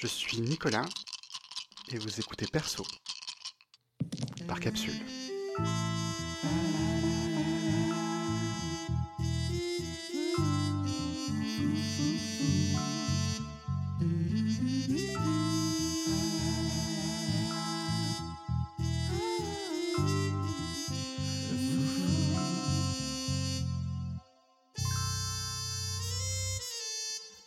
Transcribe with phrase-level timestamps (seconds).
[0.00, 0.84] Je suis Nicolas
[1.90, 2.86] et vous écoutez Perso
[4.46, 4.94] par capsule.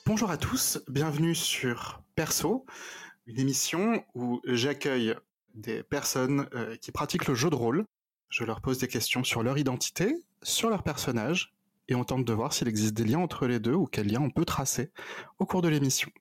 [0.05, 2.67] Bonjour à tous, bienvenue sur Perso,
[3.25, 5.15] une émission où j'accueille
[5.55, 7.83] des personnes euh, qui pratiquent le jeu de rôle.
[8.29, 11.51] Je leur pose des questions sur leur identité, sur leur personnage,
[11.87, 14.21] et on tente de voir s'il existe des liens entre les deux ou quels liens
[14.21, 14.91] on peut tracer
[15.39, 16.11] au cours de l'émission.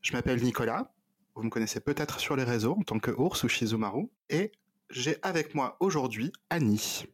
[0.00, 0.90] Je m'appelle Nicolas,
[1.34, 4.52] vous me connaissez peut-être sur les réseaux en tant que ours ou Shizumaru, et
[4.88, 7.04] j'ai avec moi aujourd'hui Annie.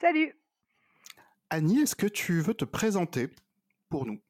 [0.00, 0.36] Salut
[1.48, 3.30] Annie, est-ce que tu veux te présenter
[3.88, 4.20] pour nous?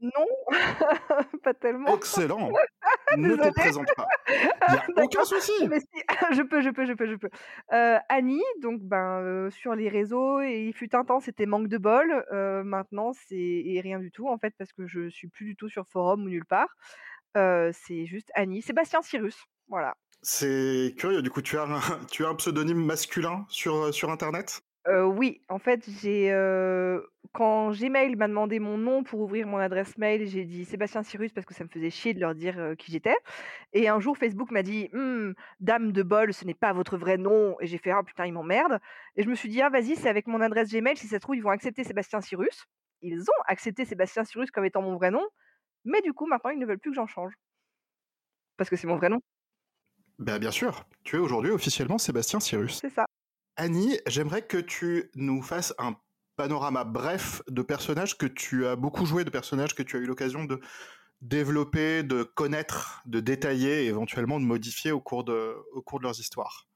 [0.00, 0.26] Non,
[1.42, 1.96] pas tellement.
[1.96, 2.50] Excellent.
[3.16, 4.08] ne te présente pas.
[4.28, 5.52] Il n'y a aucun souci.
[5.60, 7.28] je peux, je peux, je peux, je peux.
[7.72, 11.68] Euh, Annie, donc ben euh, sur les réseaux, et il fut un temps c'était manque
[11.68, 12.24] de bol.
[12.32, 15.68] Euh, maintenant c'est rien du tout en fait parce que je suis plus du tout
[15.68, 16.76] sur forum ou nulle part.
[17.34, 19.96] c'est juste Annie, Sébastien Cyrus, voilà.
[20.22, 21.22] C'est curieux.
[21.22, 21.80] Du coup, tu as un,
[22.10, 24.62] tu as un pseudonyme masculin sur sur internet?
[24.88, 26.28] Oui, en fait, j'ai,
[27.32, 31.32] quand Gmail m'a demandé mon nom pour ouvrir mon adresse mail, j'ai dit Sébastien Cyrus
[31.32, 33.16] parce que ça me faisait chier de leur dire, qui j'étais
[33.72, 37.18] et un jour Facebook m'a dit: «Mmh, dame de bol, ce n'est pas votre vrai
[37.18, 38.80] nom» et j'ai fait: «Ah putain, ils m'emmerdent»
[39.16, 41.20] et je me suis dit: «Ah vas-y, c'est avec mon adresse Gmail, si ça se
[41.20, 42.66] trouve, ils vont accepter Sébastien Cyrus».
[43.02, 45.26] Ils ont accepté Sébastien Cyrus comme étant mon vrai nom,
[45.84, 47.34] mais du coup, maintenant, ils ne veulent plus que j'en change.
[48.56, 49.20] Parce que c'est mon vrai nom.
[50.20, 52.80] Bah, bien sûr, tu es aujourd'hui officiellement Sébastien Cyrus.
[52.82, 53.06] C'est ça.
[53.62, 55.94] Annie, j'aimerais que tu nous fasses un
[56.36, 60.06] panorama bref de personnages que tu as beaucoup joué, de personnages que tu as eu
[60.06, 60.62] l'occasion de
[61.20, 66.18] développer, de connaître, de détailler et éventuellement de modifier au cours de, au cours leurs
[66.18, 66.68] histoires.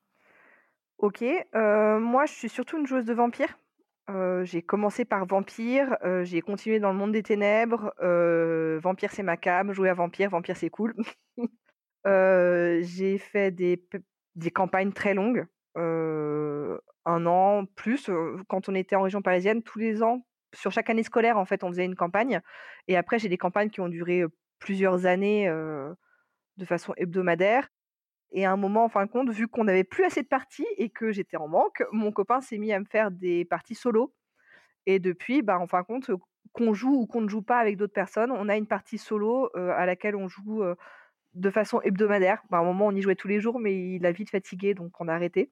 [0.99, 3.58] Ok, euh, moi je suis surtout une joueuse de vampires.
[4.11, 7.95] Euh, j'ai commencé par vampire, euh, j'ai continué dans le monde des ténèbres.
[8.83, 10.95] vampire c'est ma cam, jouer à vampire, vampire c'est cool.
[12.05, 18.11] j'ai fait des campagnes très longues un an plus.
[18.48, 21.64] quand on était en région parisienne, tous les ans, sur chaque année scolaire, en fait,
[21.64, 22.40] on faisait une campagne.
[22.89, 24.24] Et après, j'ai des campagnes qui ont duré
[24.58, 27.68] plusieurs années de façon hebdomadaire.
[28.33, 30.67] Et à un moment, en fin de compte, vu qu'on n'avait plus assez de parties
[30.77, 34.13] et que j'étais en manque, mon copain s'est mis à me faire des parties solo.
[34.86, 36.11] Et depuis, bah, en fin de compte,
[36.52, 39.51] qu'on joue ou qu'on ne joue pas avec d'autres personnes, on a une partie solo
[39.55, 40.64] à laquelle on joue
[41.34, 42.42] de façon hebdomadaire.
[42.50, 44.74] Bah, à un moment, on y jouait tous les jours, mais il a vite fatigué,
[44.74, 45.50] donc on a arrêté.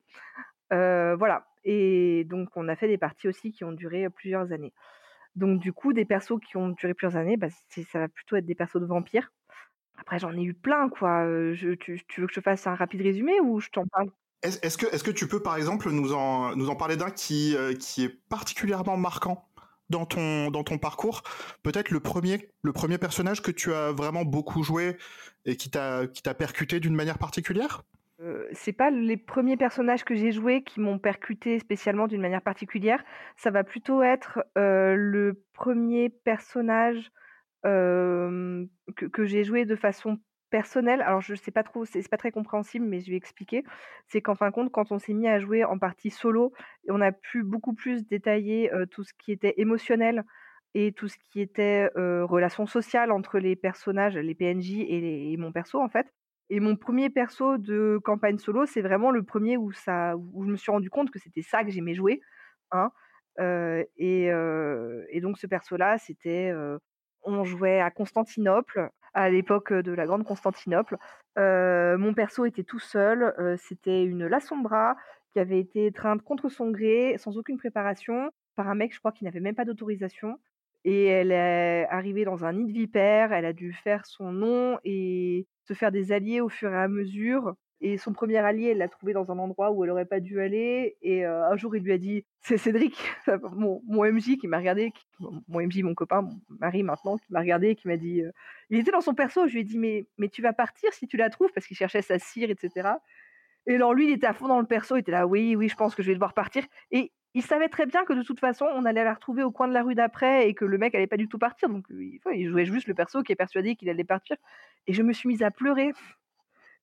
[0.73, 1.47] Euh, voilà.
[1.65, 4.73] Et donc, on a fait des parties aussi qui ont duré plusieurs années.
[5.37, 8.47] Donc, du coup, des persos qui ont duré plusieurs années, bah, ça va plutôt être
[8.47, 9.33] des persos de vampires.
[9.99, 11.25] Après, j'en ai eu plein, quoi.
[11.25, 14.11] Euh, tu, veux que je fasse un rapide résumé ou je t'en parle?
[14.43, 19.49] Est-ce que, tu peux, par exemple, nous en, parler d'un euh, qui est particulièrement marquant?
[19.93, 21.23] Dans ton, parcours
[21.63, 22.39] Peut-être le premier,
[22.99, 24.97] personnage que tu as vraiment beaucoup joué
[25.45, 27.85] et qui t'a percuté d'une manière particulière?
[28.21, 32.43] Euh, c'est pas les premiers personnages que j'ai joués qui m'ont percuté spécialement d'une manière
[32.43, 33.03] particulière.
[33.37, 37.11] Ça va plutôt être euh, le premier personnage
[37.67, 38.65] euh,
[38.97, 40.19] que, j'ai joué de façon
[40.53, 41.03] personnelle.
[41.03, 43.65] Alors je sais pas trop, c'est pas très compréhensible, mais je vais expliquer.
[44.07, 46.53] C'est qu'en fin de compte, quand on s'est mis à jouer en partie solo,
[46.89, 50.25] on a pu beaucoup plus détailler tout ce qui était émotionnel
[50.75, 55.81] et tout ce qui était relation sociale entre les personnages, les PNJ et, mon perso
[55.81, 56.07] en fait.
[56.51, 60.51] Et mon premier perso de campagne solo, c'est vraiment le premier où ça, où je
[60.51, 62.21] me suis rendu compte que c'était ça que j'aimais jouer.
[62.73, 62.91] Hein.
[63.41, 66.79] Euh, et, euh, et, donc ce perso-là, c'était, euh,
[67.23, 70.97] on jouait à Constantinople à l'époque de la grande Constantinople.
[71.37, 73.35] mon perso était tout seul.
[73.59, 74.97] c'était une La Sombra
[75.33, 79.13] qui avait été étreinte contre son gré, sans aucune préparation, par un mec, je crois,
[79.13, 80.39] qui n'avait même pas d'autorisation.
[80.85, 83.33] Et elle est arrivée dans un nid de vipère.
[83.33, 86.89] Elle a dû faire son nom et se faire des alliés au fur et à
[86.89, 87.55] mesure.
[87.85, 90.41] Et son premier allié, elle l'a trouvé dans un endroit où elle aurait pas dû
[90.41, 90.97] aller.
[91.03, 92.97] Et euh, un jour, il lui a dit, c'est Cédric,
[93.53, 94.93] mon, MJ qui m'a regardé,
[95.49, 98.31] mon MJ, mon copain, mon mari maintenant, qui m'a regardé et qui m'a dit, euh,
[98.71, 99.49] il était dans son perso.
[99.49, 101.77] Je lui ai dit, mais, mais tu vas partir si tu la trouves parce qu'il
[101.77, 102.91] cherchait sa cire, etc.
[103.67, 105.69] Et alors lui, il était à fond dans le perso, il était là, oui, oui,
[105.69, 106.65] je pense que je vais devoir partir.
[106.93, 109.67] Et il savait très bien que de toute façon, on allait la retrouver au coin
[109.67, 111.69] de la rue d'après et que le mec allait pas du tout partir.
[111.69, 114.37] Donc, il jouait juste le perso qui est persuadé qu'il allait partir.
[114.87, 115.93] Et je me suis mise à pleurer.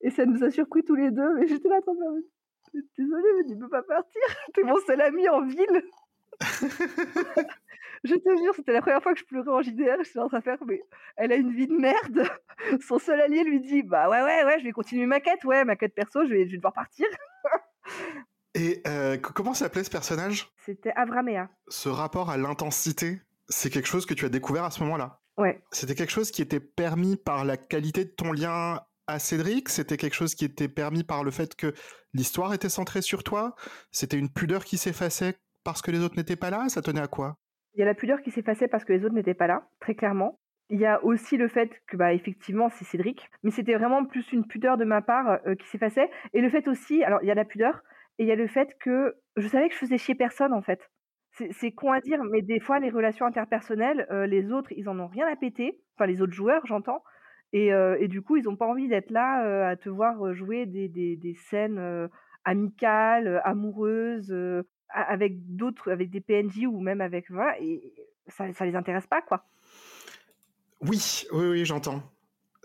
[0.01, 1.33] Et ça nous a surpris tous les deux.
[1.35, 2.09] Mais j'étais là en train de faire
[2.97, 4.21] Désolée, mais tu peux pas partir.
[4.53, 5.83] T'es mon seul ami en ville.
[8.03, 10.01] Je te jure, c'était la première fois que je pleurais en JDR.
[10.03, 10.81] J'étais en train de faire, mais
[11.17, 12.29] elle a une vie de merde.
[12.87, 15.43] Son seul allié lui dit, bah ouais, ouais, ouais, je vais continuer ma quête.
[15.43, 17.07] Ouais, ma quête perso, je vais, je vais devoir partir.
[18.55, 20.49] Et euh, comment s'appelait ce personnage?
[20.65, 21.49] C'était Avramea.
[21.67, 25.19] Ce rapport à l'intensité, c'est quelque chose que tu as découvert à ce moment-là?
[25.37, 25.61] Ouais.
[25.71, 29.69] C'était quelque chose qui était permis par la qualité de ton lien à Cédric?
[29.69, 31.73] C'était quelque chose qui était permis par le fait que
[32.13, 33.55] l'histoire était centrée sur toi?
[33.91, 36.69] C'était une pudeur qui s'effaçait parce que les autres n'étaient pas là?
[36.69, 37.35] Ça tenait à quoi?
[37.73, 39.95] Il y a la pudeur qui s'effaçait parce que les autres n'étaient pas là, très
[39.95, 40.39] clairement.
[40.69, 44.31] Il y a aussi le fait que, bah, effectivement, c'est Cédric, mais c'était vraiment plus
[44.31, 46.09] une pudeur de ma part euh, qui s'effaçait.
[46.33, 47.81] Et le fait aussi, alors il y a la pudeur,
[48.19, 50.61] et il y a le fait que je savais que je faisais chier personne, en
[50.61, 50.79] fait.
[51.51, 54.99] C'est con à dire, mais des fois, les relations interpersonnelles, euh, les autres, ils en
[54.99, 55.79] ont rien à péter.
[55.95, 57.01] Enfin, les autres joueurs, j'entends.
[57.51, 61.15] Et, du coup, ils n'ont pas envie d'être là à te voir jouer des, des,
[61.15, 62.09] des scènes
[62.45, 64.35] amicales, amoureuses,
[64.89, 67.31] avec d'autres, avec des PNJ ou même avec.
[67.31, 67.93] Voilà, et
[68.27, 69.45] ça, ça les intéresse pas, quoi.
[70.81, 72.03] Oui, oui, oui, j'entends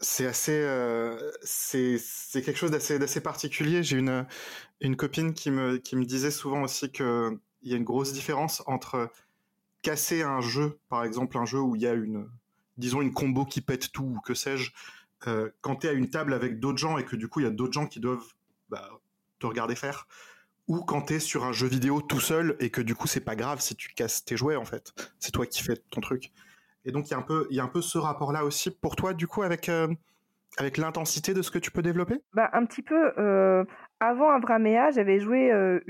[0.01, 1.99] c'est assez, euh, c'est
[2.45, 3.83] quelque chose d'assez particulier.
[3.83, 4.27] J'ai une
[4.81, 8.13] une copine qui me qui me disait souvent aussi que il y a une grosse
[8.13, 9.11] différence entre
[9.83, 12.29] casser un jeu, par exemple un jeu où il y a une
[12.77, 14.73] disons une combo qui pète tout ou que sais-je,
[15.27, 17.45] euh, quand tu es à une table avec d'autres gens et que du coup il
[17.45, 18.33] y a d'autres gens qui doivent
[18.69, 18.89] bah,
[19.39, 20.07] te regarder faire,
[20.69, 23.21] ou quand tu es sur un jeu vidéo tout seul et que du coup c'est
[23.21, 26.33] pas grave si tu casses tes jouets en fait, c'est toi qui fais ton truc.
[26.85, 28.97] Et donc, il y a un peu, y a un peu ce rapport-là aussi pour
[28.97, 29.89] toi, du coup, avec, euh,
[30.59, 32.21] avec l'intensité de ce que tu peux développer?
[32.35, 33.13] Bah, Un petit peu.
[33.19, 33.65] Euh,
[34.01, 35.81] avant Avramea, j'avais joué euh,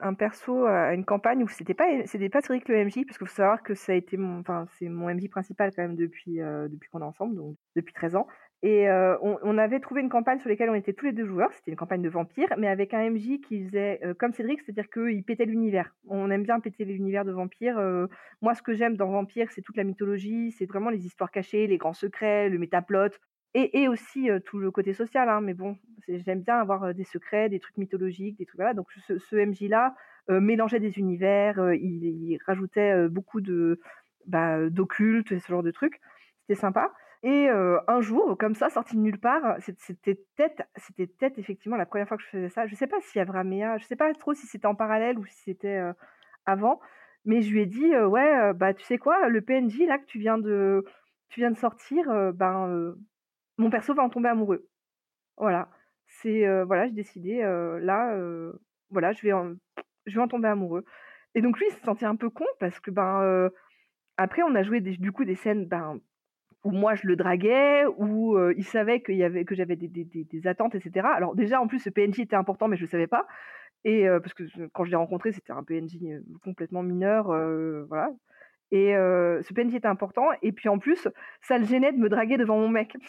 [0.00, 3.26] un perso à une campagne où c'était pas, c'était pas Cédric le MJ, parce qu'il
[3.26, 6.88] faut savoir que ça a été enfin, c'est mon MJ principal quand même depuis, depuis
[6.90, 8.26] qu'on est ensemble, donc depuis 13 ans.
[8.64, 11.52] Et euh, on, avait trouvé une campagne sur laquelle on était tous les deux joueurs.
[11.52, 14.88] C'était une campagne de vampires, mais avec un MJ qui faisait euh, comme Cédric, c'est-à-dire
[14.88, 15.92] qu'il pétait l'univers.
[16.06, 17.76] On aime bien péter l'univers de vampires.
[17.78, 18.06] Euh,
[18.40, 21.66] moi, ce que j'aime dans Vampire, c'est toute la mythologie, c'est vraiment les histoires cachées,
[21.66, 23.08] les grands secrets, le métaplot,
[23.54, 25.28] et, aussi tout le côté social.
[25.28, 25.76] Hein, mais bon,
[26.08, 28.74] j'aime bien avoir des secrets, des trucs mythologiques, des trucs voilà.
[28.74, 29.94] Donc ce, ce MJ-là
[30.28, 33.80] mélangeait des univers, il, rajoutait beaucoup de
[34.26, 36.00] bah, d'occulte, ce genre de trucs.
[36.42, 36.92] C'était sympa.
[37.24, 42.16] Et un jour, comme ça, sorti de nulle part, c'était peut-être, effectivement la première fois
[42.16, 42.66] que je faisais ça.
[42.66, 45.42] Je sais pas si Avramea, je sais pas trop si c'était en parallèle ou si
[45.44, 45.80] c'était
[46.46, 46.80] avant,
[47.24, 50.18] mais je lui ai dit, ouais, bah tu sais quoi, le PNJ là que tu
[50.18, 50.84] viens de,
[51.28, 52.94] tu viens de sortir, ben
[53.58, 54.68] mon perso va en tomber amoureux.
[55.36, 55.68] Voilà,
[56.06, 58.16] c'est voilà, j'ai décidé là,
[58.90, 59.54] voilà, je vais en,
[60.06, 60.84] je vais en tomber amoureux.
[61.34, 63.50] Et donc lui, il se sentait un peu con parce que ben
[64.16, 66.00] après on a joué du coup des scènes ben
[66.64, 70.04] où moi je le draguais, où il savait qu'il y avait, que j'avais des, des,
[70.04, 71.08] des, attentes, etc.
[71.14, 73.26] Alors déjà, en plus, ce PNJ était important, mais je le savais pas.
[73.84, 75.98] Et parce que quand je l'ai rencontré, c'était un PNJ
[76.44, 77.26] complètement mineur,
[77.88, 78.10] voilà.
[78.70, 80.28] Et ce PNJ était important.
[80.42, 81.08] Et puis en plus,
[81.42, 82.96] ça le gênait de me draguer devant mon mec.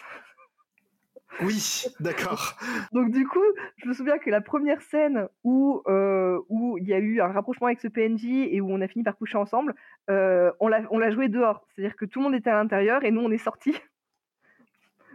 [1.42, 2.58] Oui, d'accord.
[2.92, 3.44] Donc du coup,
[3.78, 7.28] je me souviens que la première scène où euh, où il y a eu un
[7.28, 9.74] rapprochement avec ce PNJ et où on a fini par coucher ensemble,
[10.10, 11.66] euh, on l'a on l'a joué dehors.
[11.70, 13.76] C'est-à-dire que tout le monde était à l'intérieur et nous on est sortis.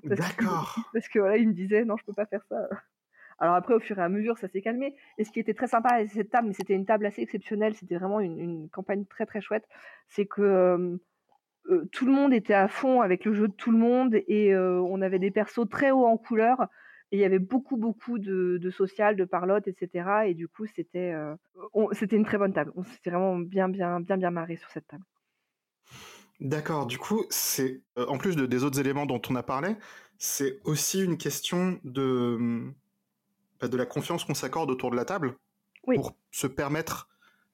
[0.04, 0.76] D'accord.
[0.92, 2.68] Parce que voilà, il me disait non, je peux pas faire ça.
[3.40, 4.96] Alors après, au fur et à mesure, ça s'est calmé.
[5.16, 7.74] Et ce qui était très sympa avec cette table, mais c'était une table assez exceptionnelle,
[7.76, 9.68] c'était vraiment une, une, campagne très très chouette,
[10.08, 10.98] c'est que
[11.68, 14.54] euh, tout le monde était à fond avec le jeu de tout le monde et
[14.54, 16.62] euh, on avait des persos très hauts en couleur
[17.10, 20.08] et il y avait beaucoup beaucoup de, de social, de parlotte, etc.
[20.26, 21.34] Et du coup c'était euh,
[21.92, 22.72] c'était une très bonne table.
[22.74, 25.04] On s'était vraiment bien bien bien bien marré sur cette table.
[26.40, 26.86] D'accord.
[26.86, 29.76] Du coup c'est en plus de, des autres éléments dont on a parlé,
[30.16, 32.72] c'est aussi une question de
[33.60, 35.36] bah, de la confiance qu'on s'accorde autour de la table
[35.84, 37.08] pour se permettre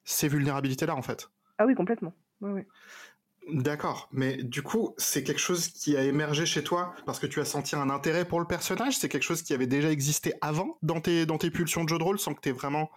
[0.04, 1.30] ces vulnérabilités là en fait.
[1.58, 2.14] Ah oui complètement.
[2.40, 2.62] Oui, oui.
[3.52, 7.40] D'accord, mais du coup, c'est quelque chose qui a émergé chez toi parce que tu
[7.40, 8.96] as senti un intérêt pour le personnage?
[8.96, 11.98] C'est quelque chose qui avait déjà existé avant dans tes, dans tes pulsions de jeu
[11.98, 12.90] de rôle sans que, vraiment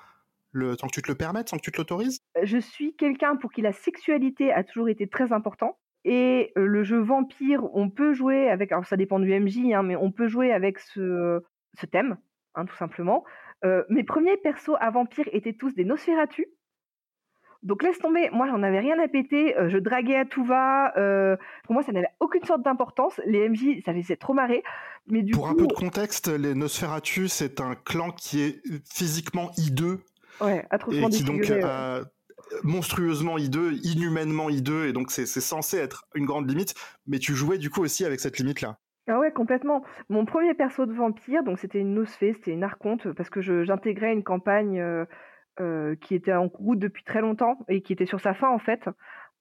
[0.52, 2.20] le, que tu te le permettes, sans que tu te l'autorises?
[2.38, 5.78] Euh, Je suis quelqu'un pour qui la sexualité a toujours été très important.
[6.06, 9.84] Et euh, le jeu vampire, on peut jouer avec, alors ça dépend du MJ, hein,
[9.84, 11.42] mais on peut jouer avec ce,
[11.78, 12.18] ce thème,
[12.56, 13.26] hein, tout simplement.
[13.66, 16.48] Euh, mes premiers persos à vampire étaient tous des Nosferatu.
[17.64, 20.96] Donc laisse tomber, moi j'en avais rien à péter, euh, je draguais à tout va.
[20.98, 23.20] Euh, pour moi ça n'avait aucune sorte d'importance.
[23.26, 24.64] Les MJ, ça faisait trop marrer.
[25.08, 28.62] Mais du pour un peu de contexte, les Nosferatu c'est un clan qui est
[28.92, 30.00] physiquement hideux.
[30.40, 32.04] Ouais, et qui donc euh,
[32.64, 36.76] monstrueusement hideux, inhumainement hideux, et donc c'est censé être une grande limite.
[37.08, 38.78] Mais tu jouais du coup aussi avec cette limite là.
[39.10, 39.84] Ah ouais, complètement.
[40.10, 44.12] Mon premier perso de vampire, donc c'était une Nosfée, c'était une archonte, parce que j'intégrais
[44.12, 45.06] une campagne euh,
[46.02, 48.88] qui était en route depuis très longtemps et qui était sur sa fin en fait.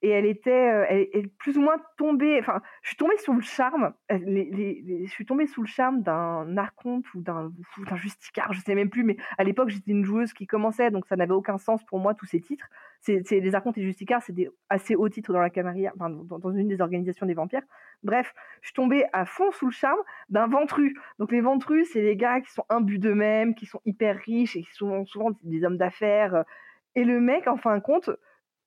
[0.02, 2.38] Et elle était elle, est plus ou moins tombée.
[2.40, 3.94] Enfin, je suis tombée sous le charme.
[4.10, 7.50] je suis tombée sous le charme d'un archonte ou d'un
[7.94, 9.04] justicard, je sais même plus.
[9.04, 12.14] Mais à l'époque, j'étais une joueuse qui commençait, donc ça n'avait aucun sens pour moi
[12.14, 12.66] tous ces titres.
[13.00, 16.50] C'est les archontes et justicards, c'est des assez hauts titres dans la camarilla, enfin, dans,
[16.50, 17.62] une des organisations des vampires.
[18.02, 19.98] Bref, je suis tombée à fond sous le charme
[20.28, 20.96] d'un ventru.
[21.18, 24.62] Donc les ventrus, c'est les gars qui sont imbus d'eux-mêmes, qui sont hyper riches et
[24.62, 26.44] qui sont souvent des hommes d'affaires.
[26.96, 28.10] Et le mec, en fin de compte,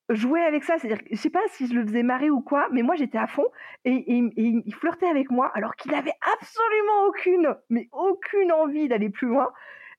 [0.10, 0.78] jouer avec ça.
[0.78, 3.28] C'est-à-dire, je sais pas si je le faisais marrer ou quoi, mais moi j'étais à
[3.28, 3.46] fond
[3.86, 9.28] et, il flirtait avec moi alors qu'il avait absolument aucune, mais aucune envie d'aller plus
[9.28, 9.52] loin.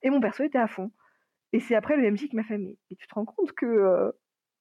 [0.02, 0.90] Et mon perso était à fond.
[1.52, 4.11] Et c'est après le MJ qui m'a fait mais tu te rends compte que euh,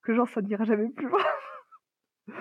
[0.03, 1.19] que genre ça n'ira jamais plus loin?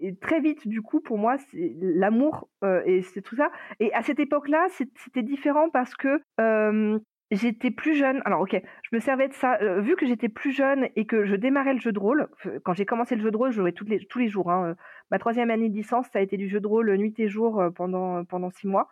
[0.00, 3.50] et très vite du coup pour moi c'est l'amour euh, et c'est tout ça.
[3.80, 6.98] Et à cette époque-là c'était différent parce que euh,
[7.30, 8.20] J'étais plus jeune.
[8.24, 9.58] Alors, ok, je me servais de ça.
[9.62, 12.28] Euh, vu que j'étais plus jeune et que je démarrais le jeu de rôle,
[12.64, 14.50] quand j'ai commencé le jeu de rôle, je jouais tous les, tous les jours.
[14.50, 14.74] Hein, euh,
[15.10, 17.28] ma troisième année de licence, ça a été du jeu de rôle euh, nuit et
[17.28, 18.88] jour pendant, pendant six mois.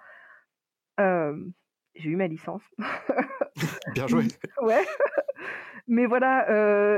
[0.98, 2.62] j'ai eu ma licence.
[3.94, 4.24] Bien joué.
[4.62, 4.84] ouais.
[5.88, 6.46] Mais voilà,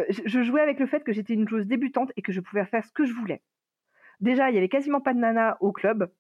[0.09, 2.85] je jouais avec le fait que j'étais une joueuse débutante et que je pouvais faire
[2.85, 3.43] ce que je voulais.
[4.21, 6.11] Déjà, il y avait quasiment pas de nana au club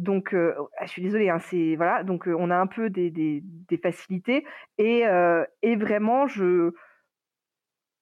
[0.00, 3.42] donc, ah, je suis désolée, hein, c'est voilà, donc on a un peu des,
[3.82, 4.44] facilités
[4.78, 5.04] et,
[5.76, 6.72] vraiment je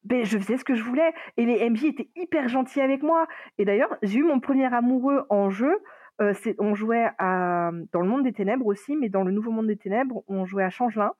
[0.05, 3.27] ben, je faisais ce que je voulais et les MJ étaient hyper gentils avec moi.
[3.59, 5.77] Et d'ailleurs, j'ai eu mon premier amoureux en jeu.
[6.59, 9.77] on jouait à, dans le monde des ténèbres aussi, mais dans le nouveau monde des
[9.77, 11.13] ténèbres, on jouait à Changelin.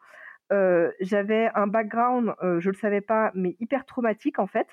[1.01, 4.69] j'avais un background, je le savais pas, mais hyper traumatique en fait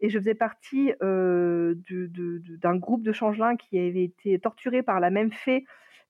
[0.00, 5.32] et je faisais partie d'un groupe de changelins qui avait été torturé par la même
[5.32, 5.64] fée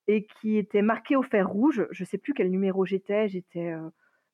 [0.08, 1.86] et qui était marqué au fer rouge.
[1.90, 3.28] Je sais plus quel numéro j'étais.
[3.28, 3.74] J'étais,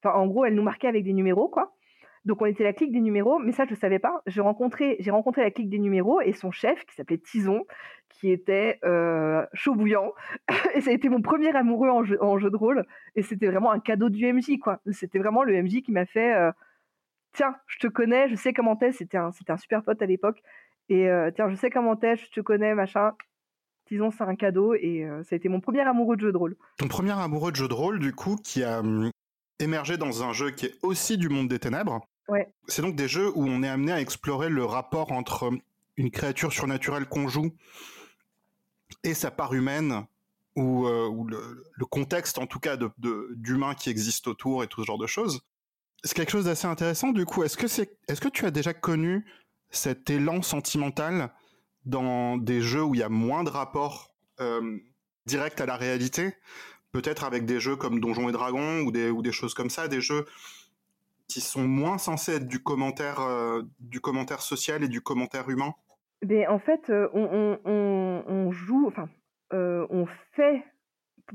[0.05, 1.73] en gros, elle nous marquait avec des numéros, quoi.
[2.27, 4.21] Donc on était la clique des numéros, mais ça je ne savais pas.
[4.27, 7.65] J'ai rencontré, j'ai rencontré la clique des numéros et son chef qui s'appelait Tison,
[8.09, 8.81] qui était
[9.55, 10.13] chaud bouillant.
[10.75, 12.85] et ça a été mon premier amoureux en jeu, de rôle.
[13.15, 14.81] Et c'était vraiment un cadeau du MJ, quoi.
[14.91, 16.35] C'était vraiment le MJ qui m'a fait
[17.37, 20.43] tiens, je te connais, je sais comment t'es, c'était un, un super pote à l'époque,
[20.89, 23.13] et euh, tiens, je sais comment t'es, je te connais, machin.
[23.89, 26.37] Disons, c'est un cadeau, et euh, ça a été mon premier amoureux de jeu de
[26.37, 26.57] rôle.
[26.79, 29.11] Ton premier amoureux de jeu de rôle, du coup, qui a hum,
[29.61, 32.01] émergé dans un jeu qui est aussi du monde des ténèbres.
[32.29, 32.49] Ouais.
[32.67, 35.61] C'est donc des jeux où on est amené à explorer le rapport entre hum,
[35.97, 37.53] une créature surnaturelle qu'on joue
[39.05, 40.07] et sa part humaine,
[40.57, 42.91] ou, euh, le, contexte en tout cas de,
[43.37, 45.43] d'humains qui existent autour et tout ce genre de choses
[46.07, 47.43] c'est quelque chose d'assez intéressant du coup.
[47.43, 49.25] Est-ce que c'est, est-ce que tu as déjà connu
[49.71, 51.31] cet élan sentimental
[51.85, 54.79] dans des jeux où il y a moins de rapport euh,
[55.27, 56.35] direct à la réalité,
[56.93, 59.89] peut-être avec des jeux comme Donjons et Dragons ou des ou des choses comme ça,
[59.89, 60.27] des jeux
[61.29, 65.75] qui sont moins censés être du commentaire euh, du commentaire social et du commentaire humain?
[66.25, 69.09] Mais en fait, euh, on, on, on, joue, enfin,
[69.53, 70.65] on fait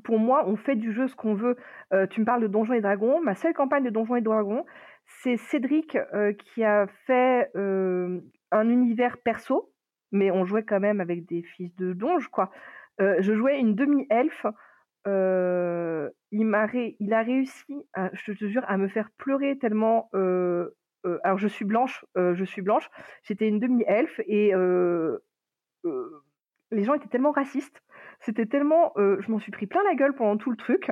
[0.04, 1.58] pour moi, on fait du jeu ce qu'on veut.
[1.94, 3.22] Euh, tu me parles de Donjons et Dragons.
[3.22, 4.66] Ma seule campagne de Donjons et Dragons,
[5.06, 8.22] c'est Cédric euh, qui a fait euh,
[8.52, 9.72] un univers perso,
[10.12, 12.52] mais on jouait quand même avec des fils de donge, quoi.
[13.00, 14.46] je jouais une demi-elfe.
[15.06, 20.10] il, a réussi, je te jure, à me faire pleurer tellement.
[21.24, 22.90] alors je suis blanche, je suis blanche.
[23.24, 24.52] J'étais une demi-elfe et
[26.72, 27.82] les gens étaient tellement racistes
[28.22, 28.94] c'était tellement.
[28.98, 30.92] Euh, je m'en suis pris plein la gueule pendant tout le truc.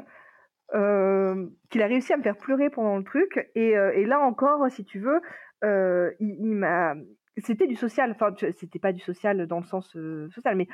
[0.75, 3.50] Euh, qu'il a réussi à me faire pleurer pendant le truc.
[3.55, 5.21] Et, euh, là encore, si tu veux,
[6.19, 6.95] il, m'a.
[7.38, 8.12] C'était du social.
[8.12, 9.95] Enfin, c'était pas du social dans le sens
[10.33, 10.67] social, mais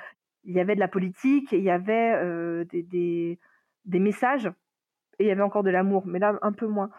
[0.44, 3.40] il y avait de la politique, il y avait des,
[3.86, 4.48] des, messages,
[5.20, 6.90] et il y avait encore de l'amour, mais là, un peu moins.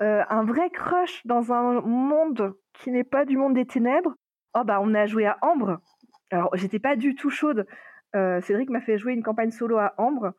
[0.00, 4.14] un vrai crush dans un monde qui n'est pas du monde des ténèbres.
[4.54, 5.80] Oh, bah, on a joué à Ambre.
[6.30, 7.66] Alors, j'étais pas du tout chaude.
[8.14, 10.34] Euh, Cédric m'a fait jouer une campagne solo à Ambre.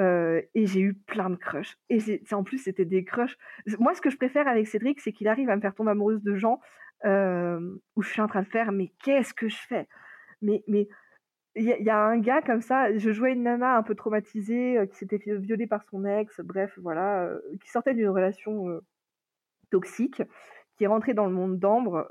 [0.00, 1.78] Euh, et j'ai eu plein de crushs.
[1.88, 2.00] Et
[2.32, 3.38] en plus, c'était des crushs.
[3.78, 6.22] Moi, ce que je préfère avec Cédric, c'est qu'il arrive à me faire tomber amoureuse
[6.22, 6.60] de gens
[7.04, 7.60] euh,
[7.94, 9.86] où je suis en train de faire, mais qu'est-ce que je fais?
[10.42, 10.88] Mais mais
[11.56, 12.96] il y, a un gars comme ça.
[12.98, 16.40] Je jouais une nana un peu traumatisée qui s'était violée par son ex.
[16.40, 17.30] Bref, voilà,
[17.62, 18.80] qui sortait d'une relation
[19.70, 20.20] toxique,
[20.76, 22.08] qui est rentrée dans le monde d'Ambre.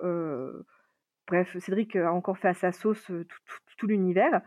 [1.27, 3.11] bref, Cédric a encore fait à sa sauce
[3.77, 4.41] tout l'univers.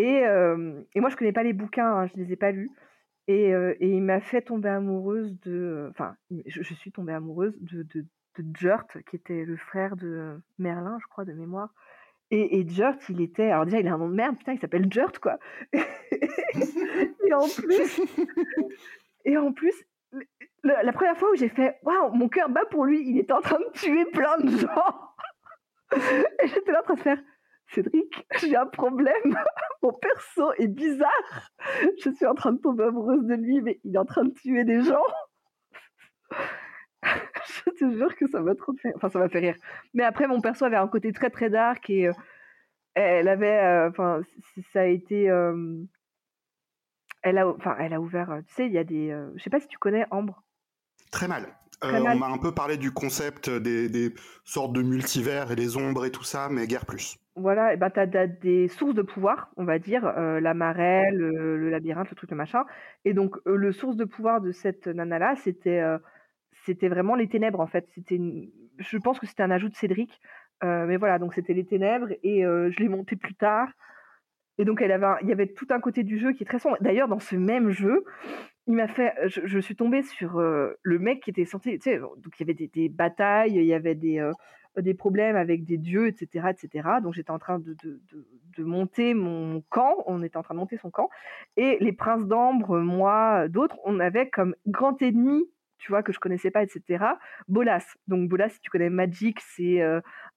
[0.00, 0.22] Et,
[0.94, 2.70] et, moi, je connais pas les bouquins, hein, je les ai pas lus.
[3.28, 5.88] Et, et il m'a fait tomber amoureuse de.
[5.90, 6.16] Enfin,
[6.46, 8.06] je, suis tombée amoureuse de, de,
[8.38, 11.72] de Jurt, qui était le frère de Merlin, je crois, de mémoire.
[12.30, 13.50] Et, et Jurt, il était.
[13.50, 15.38] Alors, déjà, il a un nom de merde, putain, il s'appelle Jurt, quoi.
[15.72, 18.00] et en plus.
[19.24, 19.74] et en plus,
[20.62, 23.32] la, la première fois où j'ai fait Waouh, mon cœur bat pour lui, il était
[23.32, 25.10] en train de tuer plein de gens.
[26.42, 27.18] Et j'étais là en train de faire
[27.74, 29.14] Cédric, j'ai un problème.
[29.82, 31.50] Mon perso est bizarre.
[32.04, 34.32] Je suis en train de tomber amoureuse de lui, mais il est en train de
[34.32, 35.02] tuer des gens.
[37.02, 38.92] je te jure que ça m'a trop fait.
[38.96, 39.56] Enfin, ça m'a fait rire.
[39.94, 42.12] Mais après, mon perso avait un côté très très dark et euh,
[42.94, 43.58] elle avait.
[43.64, 44.20] euh, Enfin,
[44.72, 45.30] ça a été.
[45.30, 45.76] euh,
[47.22, 48.40] elle a, enfin, elle a ouvert.
[48.48, 49.16] Tu sais, il y a des.
[49.36, 50.42] Je sais pas si tu connais Ambre.
[51.10, 51.46] Très mal.
[51.84, 51.98] Euh.
[52.06, 56.04] On m'a un peu parlé du concept des, des sortes de multivers et les ombres
[56.04, 57.16] et tout ça, mais guère plus.
[57.36, 61.16] Voilà, et ben t'as, t'as des sources de pouvoir, on va dire, euh, la marelle,
[61.16, 62.64] le, le labyrinthe, le truc, le machin.
[63.06, 65.82] Et donc, euh, le source de pouvoir de cette nana-là, c'était,
[66.66, 67.86] c'était vraiment les ténèbres, en fait.
[67.94, 70.20] C'était une- Je pense que c'était un ajout de Cédric.
[70.62, 73.68] Mais voilà, donc c'était les ténèbres, et je l'ai monté plus tard.
[74.58, 76.46] Et donc, elle avait un- il y avait tout un côté du jeu qui est
[76.46, 76.76] très sombre.
[76.82, 78.04] D'ailleurs, dans ce même jeu,
[78.70, 79.12] il m'a fait.
[79.26, 83.56] Je, suis tombée sur le mec qui était sais, donc il y avait des, batailles,
[83.56, 84.30] il y avait des,
[84.76, 86.50] des problèmes avec des dieux, etc.
[86.50, 86.88] etc.
[87.02, 89.96] Donc j'étais en train de, de, de, de monter mon camp.
[90.06, 91.10] On était en train de monter son camp.
[91.56, 95.50] Et les princes d'ambre, moi, d'autres, on avait comme grand ennemi.
[95.78, 97.04] Tu vois, que je connaissais pas, etc.
[97.48, 97.96] Bolas.
[98.06, 99.80] Donc, Bolas, si tu connais Magic, c'est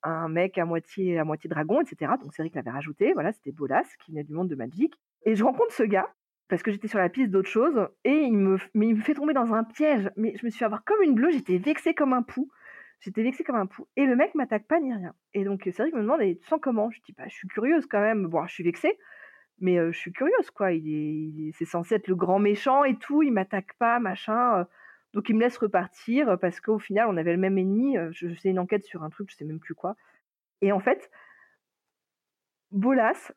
[0.01, 2.13] un mec à moitié, à moitié dragon, etc.
[2.19, 3.13] Donc, c'est vrai qu'il l'avait rajouté.
[3.13, 4.95] Voilà, c'était Bolas, qui venait du monde de Magic.
[5.25, 6.07] Et je rencontre ce gars,
[6.49, 9.13] parce que j'étais sur la piste d'autre chose, et il me, mais il me fait
[9.15, 10.09] tomber dans un piège.
[10.17, 12.49] Mais je me suis fait avoir comme une bleue, j'étais vexée comme un pou.
[12.99, 13.87] J'étais vexée comme un pou.
[13.97, 15.13] Et le mec m'attaque pas ni rien.
[15.33, 16.89] Et donc, c'est vrai qu'il me demande, tu sens comment?
[16.91, 18.27] Je dis, bah, je suis curieuse quand même.
[18.27, 18.97] Bon, je suis vexée,
[19.59, 20.71] mais euh, je suis curieuse, quoi.
[20.73, 24.59] Il est, c'est censé être le grand méchant et tout, il m'attaque pas, machin.
[24.59, 24.63] euh.
[25.13, 27.97] Donc, il me laisse repartir, parce qu'au final, on avait le même ennemi.
[27.97, 29.95] euh, Je, je faisais une enquête sur un truc, je sais même plus quoi.
[30.61, 31.09] Et en fait,
[32.71, 33.31] Bolas,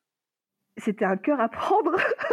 [0.76, 1.96] c'était un cœur à prendre.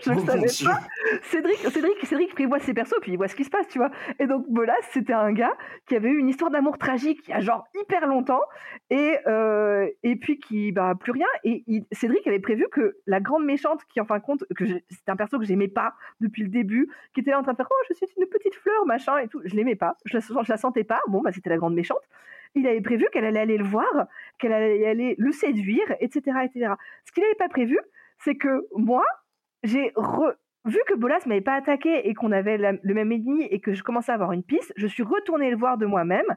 [0.00, 0.66] je mon savais Dieu.
[0.68, 0.80] pas.
[1.22, 3.90] Cédric, Cédric, Cédric prévoit ses persos, puis il voit ce qui se passe, tu vois.
[4.18, 7.34] Et donc Bolas, c'était un gars qui avait eu une histoire d'amour tragique il y
[7.34, 8.42] a genre hyper longtemps,
[8.90, 11.26] et, euh, et puis qui, bah, plus rien.
[11.44, 14.64] Et il- Cédric avait prévu que la grande méchante, qui en fin de compte, que
[14.66, 17.56] c'était un perso que j'aimais pas depuis le début, qui était là en train de
[17.56, 19.40] faire Oh, je suis une petite fleur, machin, et tout.
[19.44, 21.00] Je l'aimais pas, je la, je la sentais pas.
[21.08, 22.00] Bon, bah, c'était la grande méchante.
[22.54, 24.06] Il avait prévu qu'elle allait aller le voir,
[24.38, 26.20] qu'elle allait aller le séduire, etc.
[26.44, 26.74] etc.
[27.04, 27.78] Ce qu'il n'avait pas prévu,
[28.18, 29.04] c'est que moi,
[29.64, 29.92] j'ai
[30.64, 33.82] vu que Bolas m'avait pas attaqué et qu'on avait le même ennemi et que je
[33.82, 36.36] commençais à avoir une piste, je suis retournée le voir de moi-même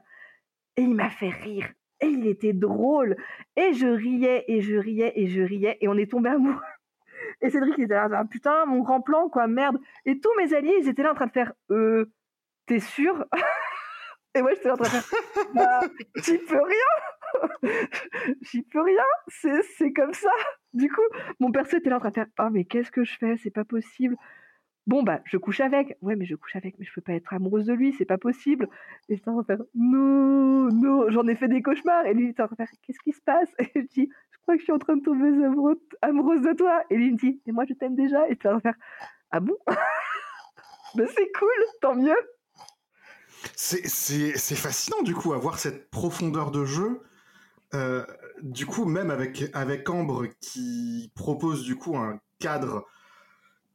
[0.76, 1.68] et il m'a fait rire.
[2.00, 3.16] Et il était drôle.
[3.56, 6.60] Et je riais et je riais et je riais et on est tombé amoureux.
[7.40, 9.76] Et Cédric il était là, ah, putain, mon grand plan, quoi, merde.
[10.06, 12.10] Et tous mes alliés, ils étaient là en train de faire, euh,
[12.66, 13.26] t'es sûr?
[14.34, 15.80] Et moi, j'étais en train de faire, bah,
[16.16, 17.17] j'y peux rien.
[18.42, 19.04] j'y peux rien.
[19.28, 20.30] C'est, comme ça.
[20.72, 21.02] Du coup,
[21.40, 23.36] mon perso était là en train de faire, ah, mais qu'est-ce que je fais?
[23.38, 24.16] C'est pas possible.
[24.86, 25.96] Bon, bah, je couche avec.
[26.00, 28.16] Ouais, mais je couche avec, mais je peux pas être amoureuse de lui, c'est pas
[28.16, 28.68] possible.
[29.08, 32.06] Et j'étais en faire, non, non, j'en ai fait des cauchemars.
[32.06, 33.50] Et lui, il était en train de faire, qu'est-ce qui se passe?
[33.58, 35.28] Et je dis, je crois que je suis en train de tomber
[36.02, 36.82] amoureuse de toi.
[36.90, 38.26] Et lui, il me dit, mais moi, je t'aime déjà.
[38.26, 38.78] Et j'étais en train de faire,
[39.30, 39.56] ah bon
[40.96, 42.16] c'est cool, tant mieux.
[43.54, 47.02] C'est fascinant du coup avoir cette profondeur de jeu.
[47.74, 48.04] Euh,
[48.42, 52.86] du coup, même avec, avec Ambre qui propose du coup un cadre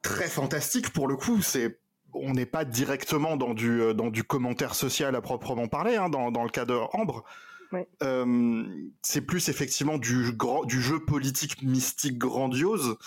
[0.02, 1.80] très fantastique pour le coup, c'est
[2.14, 6.10] on n'est pas directement dans du, euh, dans du commentaire social à proprement parler, hein,
[6.10, 7.24] dans, dans le cas de Ambre.
[7.72, 7.88] Ouais.
[8.04, 8.64] Euh,
[9.02, 12.98] c'est plus effectivement du, grand, du jeu politique mystique grandiose.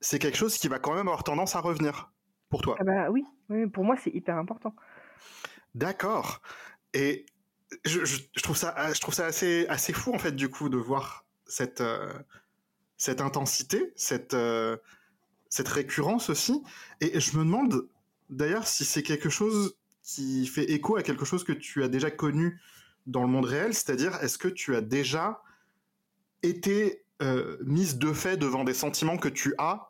[0.00, 2.12] C'est quelque chose qui va quand même avoir tendance à revenir
[2.48, 2.76] pour toi.
[2.78, 4.74] Ah bah oui, oui pour moi, c'est hyper important.
[5.74, 6.40] D'accord.
[6.94, 7.26] Et
[7.84, 11.24] je, trouve ça, je trouve ça assez, assez fou en fait du coup de voir
[11.46, 12.12] cette, euh,
[12.96, 14.76] cette intensité, cette, euh,
[15.48, 16.62] cette récurrence aussi.
[17.00, 17.88] Et je me demande
[18.30, 22.10] d'ailleurs si c'est quelque chose qui fait écho à quelque chose que tu as déjà
[22.10, 22.60] connu
[23.06, 25.42] dans le monde réel, c'est-à-dire est-ce que tu as déjà
[26.42, 29.88] été euh, mise de fait devant des sentiments que tu as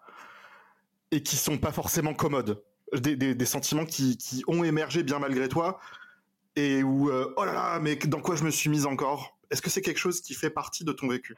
[1.10, 2.62] et qui sont pas forcément commodes,
[2.92, 5.80] des, des- des sentiments qui, qui ont émergé bien malgré toi
[6.58, 9.38] et où euh, oh là là mais dans quoi je me suis mise encore?
[9.50, 11.34] Est-ce que c'est quelque chose qui fait partie de ton vécu?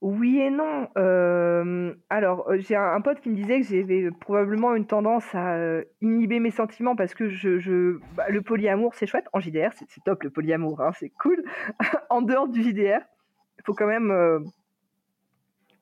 [0.00, 0.88] Oui et non.
[0.98, 5.24] Euh, alors, euh, j'ai un, un pote qui me disait que j'avais probablement une tendance
[5.34, 9.24] à euh, inhiber mes sentiments parce que je, je- bah, le polyamour, c'est chouette.
[9.32, 11.42] En JDR, c'est top le polyamour, hein, c'est cool.
[12.10, 13.00] en dehors du JDR,
[13.58, 14.40] il faut quand même, euh,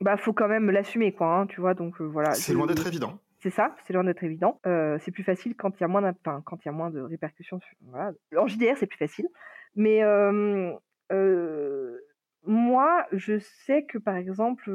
[0.01, 1.27] bah, faut quand même l'assumer, quoi.
[1.41, 2.31] hein, tu vois, donc voilà.
[2.35, 3.19] C'est loin d'être évident.
[3.43, 4.61] C'est ça, c'est loin d'être évident.
[4.67, 7.59] Euh, c'est plus facile quand il y a moins, de répercussions.
[7.89, 8.13] voilà.
[8.37, 9.27] En JDR, c'est plus facile.
[9.75, 10.01] Mais
[12.45, 14.71] moi, je sais que par exemple,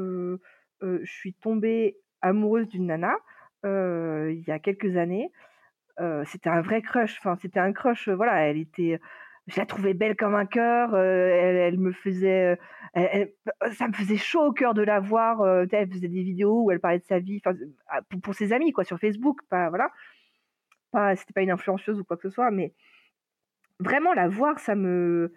[0.82, 3.16] je suis tombée amoureuse d'une nana
[3.64, 5.32] il y a quelques années.
[6.26, 7.16] C'était un vrai crush.
[7.20, 8.10] Enfin, c'était un crush.
[8.10, 9.00] voilà, elle était.
[9.48, 10.96] Je la trouvais belle comme un cœur.
[10.96, 12.58] elle, me faisait,
[12.94, 15.44] ça me faisait chaud au cœur de la voir.
[15.46, 17.40] elle faisait des vidéos où elle parlait de sa vie,
[17.88, 19.40] ah, pour, pour, ses amis, quoi, sur Facebook.
[19.48, 19.90] Pas, voilà.
[20.92, 22.72] Pas, c'était pas une influenceuse ou quoi que ce soit, mais
[23.80, 25.32] vraiment la voir, ça me,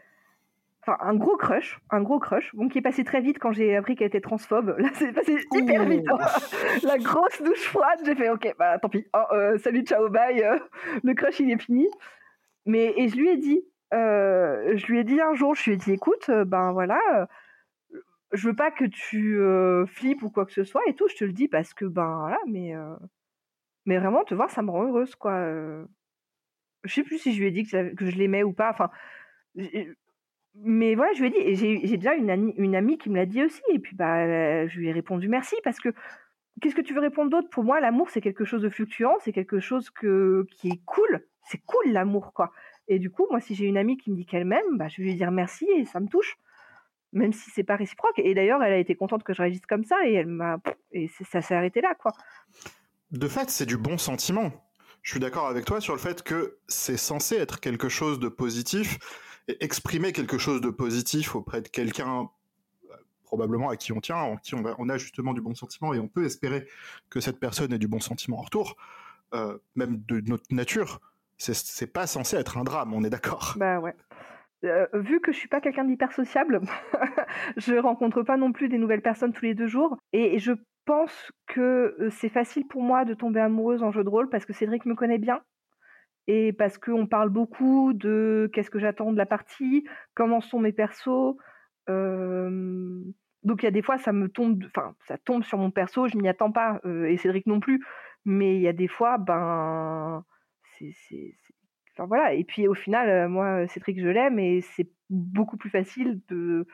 [0.82, 3.76] enfin un gros crush, un gros crush, bon qui est passé très vite quand j'ai
[3.76, 4.76] appris qu'elle était transphobe.
[4.80, 6.06] Là, c'est passé hyper vite.
[6.10, 6.18] Hein.
[6.84, 9.06] La grosse douche froide, j'ai fait ok, bah tant pis.
[9.14, 10.42] Oh, euh, salut, ciao, bye.
[10.44, 10.60] Euh,
[11.04, 11.88] le crush il est fini.
[12.66, 15.74] Mais et je lui ai dit, euh, je lui ai dit un jour, je lui
[15.74, 17.28] ai dit écoute, ben voilà,
[18.32, 19.40] je veux pas que tu
[19.94, 21.08] flippes ou quoi que ce soit et tout.
[21.08, 22.74] Je te le dis parce que ben voilà, mais
[23.86, 25.46] mais vraiment te voir, ça me rend heureuse quoi.
[26.84, 28.70] Je sais plus si je lui ai dit que, que je l'aimais ou pas.
[28.72, 28.90] Enfin
[30.56, 31.56] mais voilà, je lui ai dit et
[31.88, 34.80] j'ai déjà une amie une amie qui me l'a dit aussi et puis, bah, je
[34.80, 35.90] lui ai répondu: «Merci» parce que
[36.62, 37.50] qu'est-ce que tu veux répondre d'autre?
[37.50, 41.26] Pour moi, l'amour, c'est quelque chose de fluctuant, c'est quelque chose que qui est cool.
[41.44, 42.52] C'est cool l'amour, quoi
[42.88, 45.02] et du coup, moi, si j'ai une amie qui me dit qu'elle m'aime, bah, je
[45.02, 46.38] vais lui dire: «Merci» et ça me touche,
[47.14, 49.84] même si c'est pas réciproque et d'ailleurs, elle a été contente que je réagisse comme
[49.84, 50.58] ça et elle m'a
[50.92, 52.12] et ça s'est arrêté là, quoi.
[53.12, 54.52] De fait, c'est du bon sentiment.
[55.02, 58.30] Je suis d'accord avec toi sur le fait que c'est censé être quelque chose de
[58.30, 59.00] positif
[59.60, 62.30] exprimer quelque chose de positif auprès de quelqu'un
[62.90, 66.00] euh, probablement à qui on tient, en qui on a, justement du bon sentiment, et
[66.00, 66.68] on peut espérer
[67.10, 68.76] que cette personne ait du bon sentiment en retour,
[69.34, 71.02] euh, même de notre nature,
[71.42, 73.56] c'est pas censé être un drame, on est d'accord.
[73.58, 73.96] Bah ouais.
[74.64, 76.62] Euh, vu que je suis pas quelqu'un d'hyper sociable,
[77.58, 80.52] je rencontre pas non plus des nouvelles personnes tous les deux jours, et je
[80.86, 84.54] pense que c'est facile pour moi de tomber amoureuse en jeu de rôle parce que
[84.54, 85.42] Cédric me connaît bien,
[86.28, 90.74] et parce qu'on parle beaucoup de qu'est-ce que j'attends de la partie, comment sont mes
[90.74, 91.36] persos.
[91.88, 96.08] donc il y a des fois ça me tombe, enfin ça tombe sur mon perso,
[96.08, 97.84] je m'y attends pas et Cédric non plus.
[98.24, 100.24] Mais il y a des fois, ben
[101.08, 101.36] c'est,
[101.94, 102.34] enfin voilà.
[102.34, 106.66] Et puis au final, moi Cédric je l'aime et c'est beaucoup plus facile de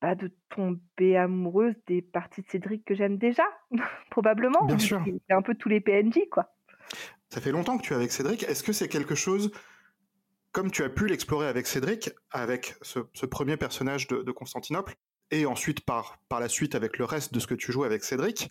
[0.00, 3.44] pas de tomber amoureuse des parties de Cédric que j'aime déjà,
[4.10, 4.64] probablement.
[4.64, 5.02] Bien sûr.
[5.04, 6.52] C'est un peu tous les PNJ quoi.
[7.28, 8.42] Ça fait longtemps que tu es avec Cédric.
[8.42, 9.52] Est-ce que c'est quelque chose,
[10.50, 14.96] comme tu as pu l'explorer avec Cédric, avec ce, premier personnage de, Constantinople,
[15.30, 18.04] et ensuite par, par la suite avec le reste de ce que tu joues avec
[18.04, 18.50] Cédric,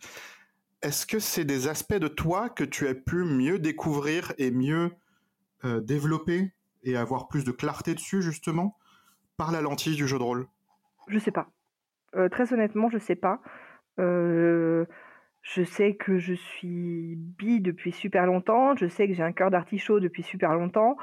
[0.81, 4.91] est-ce que c'est des aspects de toi que tu as pu mieux découvrir et mieux
[5.63, 8.77] euh, développer et avoir plus de clarté dessus, justement,
[9.37, 10.47] par la lentille du jeu de rôle?
[11.07, 11.49] Je sais pas.
[12.15, 13.41] Euh, très honnêtement, je sais pas.
[13.99, 14.85] Euh,
[15.41, 19.51] je sais que je suis bi depuis super longtemps, je sais que j'ai un cœur
[19.51, 20.97] d'artichaut depuis super longtemps.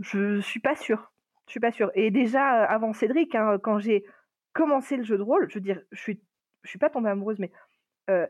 [0.00, 1.12] Je suis pas sûre.
[1.46, 1.90] Je suis pas sûre.
[1.94, 4.04] Et déjà, avant Cédric, hein, quand j'ai
[4.52, 6.20] commencé le jeu de rôle, je veux dire, je suis,
[6.62, 7.50] je suis pas tombée amoureuse, mais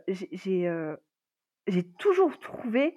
[0.08, 2.96] j'ai, toujours trouvé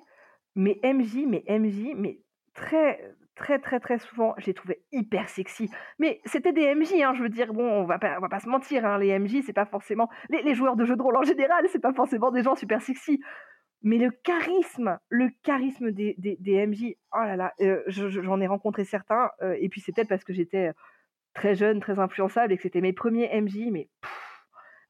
[0.56, 2.20] mes MJ, mes MJ, mais
[2.54, 5.70] très, très très très souvent, j'ai trouvé hyper sexy.
[6.00, 8.50] Mais c'était des MJ, hein, je veux dire, bon, on va pas, va pas se
[8.50, 11.66] mentir, hein, les MJ, c'est pas forcément les, joueurs de jeux de rôle en général,
[11.72, 13.22] c'est pas forcément des gens super sexy.
[13.82, 16.16] Mais le charisme, le charisme des,
[16.68, 17.54] MJ, oh là là,
[17.88, 20.72] j'en ai rencontré certains, et puis c'est peut-être parce que j'étais
[21.34, 23.90] très jeune, très influençable, et que c'était mes premiers MJ, mais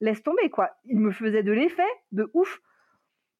[0.02, 2.62] laisse tomber quoi, ils me faisaient de l'effet, de ouf.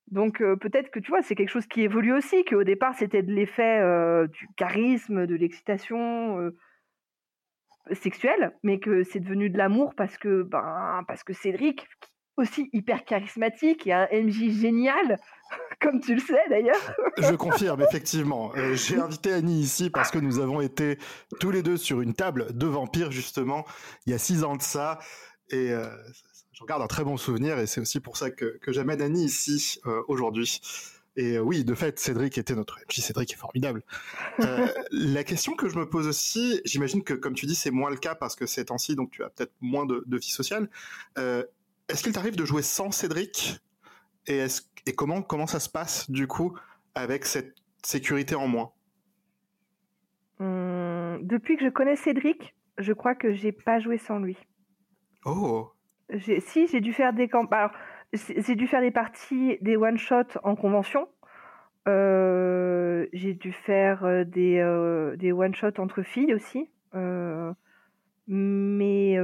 [0.08, 3.34] Donc peut-être que tu vois, c'est quelque chose qui évolue aussi, qu'au départ c'était de
[3.34, 3.82] l'effet
[4.28, 6.52] du charisme, de l'excitation
[7.92, 11.88] sexuelle, mais que c'est devenu de l'amour parce que ben parce que Cédric,
[12.38, 15.20] aussi hyper charismatique et un MJ génial,
[15.82, 16.76] comme tu le sais d'ailleurs.
[17.18, 18.52] Je confirme, effectivement.
[18.74, 20.98] J'ai invité Annie ici parce que nous avons été
[21.40, 23.66] tous les deux sur une table de vampires, justement,
[24.06, 25.00] il y a six ans de ça.
[25.52, 25.72] Et
[26.56, 29.26] j'en garde un très bon souvenir et c'est aussi pour ça que, que j'amène Annie
[29.26, 30.62] ici euh, aujourd'hui.
[31.18, 33.84] Et euh, oui, de fait, Cédric était notre puis Cédric est formidable.
[34.42, 37.90] Euh, la question que je me pose aussi, j'imagine que comme tu dis, c'est moins
[37.90, 40.70] le cas parce que c'est temps-ci, donc tu as peut-être moins de, vie sociale.
[41.16, 43.62] est-ce qu'il t'arrive de jouer sans Cédric?
[44.28, 44.46] Et
[44.98, 46.58] comment, comment ça se passe du coup
[46.96, 48.74] avec cette sécurité en moins?
[50.42, 54.36] Hum, Depuis que je connais Cédric, je crois que j'ai pas joué sans lui.
[55.24, 55.75] Oh
[56.40, 57.30] si, j'ai dû faire des
[58.14, 61.08] j'ai dû faire des parties, des one shot en convention.
[61.88, 66.70] Euh, j'ai dû faire euh, des, euh, des one shot entre filles aussi.
[68.28, 69.18] mais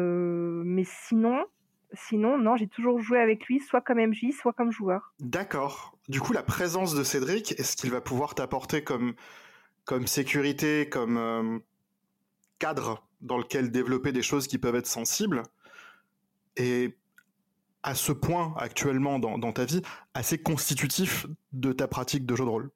[0.63, 1.45] mais sinon,
[1.93, 5.13] sinon non, j'ai toujours joué avec lui, soit comme MJ, soit comme joueur.
[5.19, 5.97] D'accord.
[6.09, 9.13] Du coup, la présence de Cédric, est-ce qu'il va pouvoir t'apporter comme
[9.85, 11.61] comme sécurité, comme
[12.59, 15.43] cadre dans lequel développer des choses qui peuvent être sensibles?
[16.55, 16.95] Est
[17.83, 19.81] à ce point actuellement dans, ta vie
[20.13, 22.69] assez constitutif de ta pratique de jeu de rôle?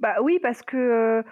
[0.00, 1.24] Bah oui, parce que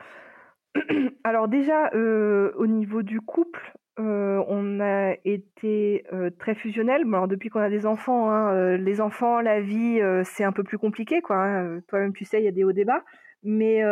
[1.24, 6.04] Alors déjà, au niveau du couple, on a été,
[6.38, 7.02] très fusionnels.
[7.02, 10.78] alors depuis qu'on a des enfants, hein, les enfants, la vie, c'est un peu plus
[10.78, 13.04] compliqué quoi, hein, toi-même tu sais, il y a des hauts et bas.
[13.42, 13.82] Mais,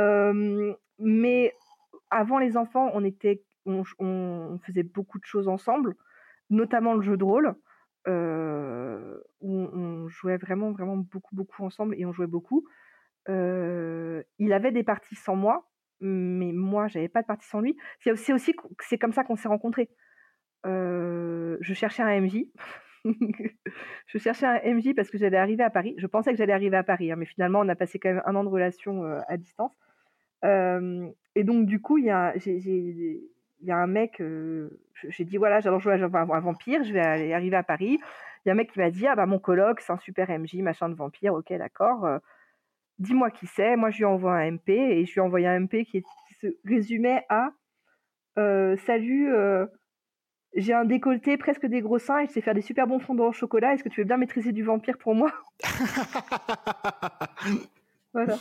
[0.99, 1.55] mais
[2.11, 5.95] avant les enfants, on était on faisait beaucoup de choses ensemble,
[6.49, 7.55] notamment le jeu de rôle,
[8.07, 12.67] où on jouait vraiment, vraiment beaucoup, beaucoup ensemble et on jouait beaucoup.
[13.29, 15.69] il avait des parties sans moi,
[16.01, 17.77] mais moi, j'avais pas de partie sans lui.
[18.01, 19.91] C'est aussi c'est comme ça qu'on s'est rencontrés.
[20.65, 22.45] je cherchais un MJ.
[24.07, 25.95] Je cherchais un MJ parce que j'allais arriver à Paris.
[25.99, 28.23] Je pensais que j'allais arriver à Paris, hein, mais finalement on a passé quand même
[28.27, 29.73] un an de relation, à distance.
[30.43, 32.35] et donc du coup, a
[33.61, 34.23] il y a un mec,
[35.09, 37.99] j'ai dit voilà, j'allais jouer à un vampire, je vais aller arriver à Paris.
[38.45, 40.31] Il y a un mec qui m'a dit ah bah mon coloc, c'est un super
[40.31, 42.07] MJ, machin de vampire, ok d'accord.
[42.99, 43.77] Dis-moi qui c'est.
[43.77, 46.05] Moi je lui envoie un MP et je lui ai envoyé un MP qui,
[46.41, 47.51] se résumait à
[48.37, 49.33] salut,
[50.55, 53.29] j'ai un décolleté, presque des gros seins et je sais faire des super bons fondants
[53.29, 53.75] au chocolat.
[53.75, 55.31] Est-ce que tu veux bien maîtriser du vampire pour moi
[58.15, 58.37] Voilà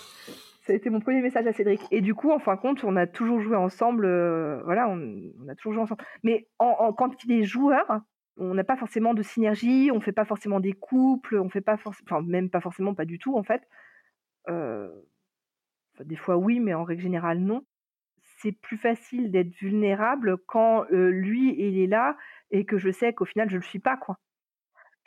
[0.88, 1.82] été mon premier message à Cédric.
[1.91, 4.06] Et du coup, en fin de compte, on a toujours joué ensemble.
[4.06, 6.04] Euh, voilà, on, a toujours joué ensemble.
[6.23, 8.02] Mais en, quand il est joueur,
[8.38, 11.78] on n'a pas forcément de synergie, on fait pas forcément des couples, on fait pas
[11.78, 13.62] forcément, enfin même pas forcément, pas du tout en fait.
[14.50, 14.89] Euh,
[16.06, 17.63] des fois oui, mais en règle générale non.
[18.39, 22.15] C'est plus facile d'être vulnérable quand euh, lui il est là
[22.52, 24.17] et que je sais qu'au final je le suis pas quoi.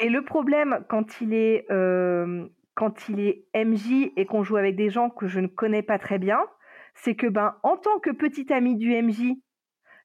[0.01, 1.71] Et le problème quand il est
[2.81, 5.99] quand il est MJ et qu'on joue avec des gens que je ne connais pas
[5.99, 6.41] très bien,
[6.95, 9.37] c'est que ben en tant que petit ami du MJ,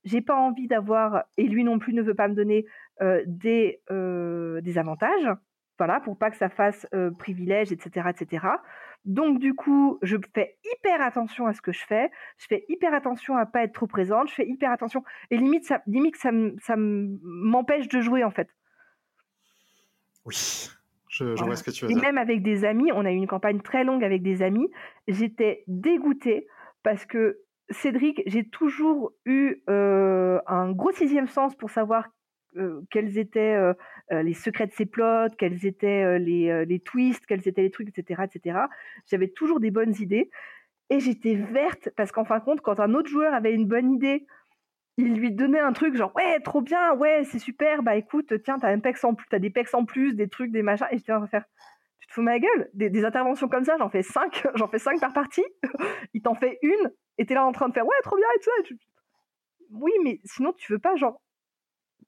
[0.04, 2.66] j'ai pas envie d'avoir et lui non plus ne veut pas me donner
[3.02, 5.30] euh, des euh, des avantages,
[5.78, 8.46] voilà, pour pas que ça fasse euh, privilège, etc., etc.
[9.06, 12.94] Donc du coup, je fais hyper attention à ce que je fais, je fais hyper
[12.94, 16.32] attention à pas être trop présente, je fais hyper attention et limite ça limite ça
[16.76, 18.50] m'empêche de jouer en fait.
[20.26, 20.75] Oui.
[21.16, 23.28] Je, vois ce que tu veux Et même avec des amis, on a eu une
[23.28, 24.70] campagne très longue avec des amis.
[25.08, 26.48] J'étais dégoûtée
[26.84, 32.10] parce que Cédric, j'ai toujours eu euh, un gros sixième sens pour savoir
[32.58, 33.74] euh, quels étaient euh,
[34.12, 38.24] les secrets de ses plots, quels étaient les, les, twists, quels étaient les trucs, etc.
[38.26, 38.60] etc.
[39.10, 40.30] J'avais toujours des bonnes idées.
[40.90, 43.92] Et j'étais verte parce qu'en fin de compte, quand un autre joueur avait une bonne
[43.92, 44.28] idée
[44.98, 48.60] il lui donnait un truc genre ouais trop bien ouais c'est super bah écoute tiens
[48.60, 50.88] t'as un pex en plus t'as des pex en plus des trucs des machins.
[50.92, 51.46] Et je tiens à faire
[52.00, 52.70] tu te fous ma gueule?
[52.74, 55.46] Des, interventions comme ça j'en fais cinq j'en fais cinq par partie.
[56.14, 58.40] Il t'en fait une et t'es là en train de faire ouais trop bien et
[58.40, 58.76] tout ça.
[59.72, 61.22] Oui mais sinon tu veux pas genre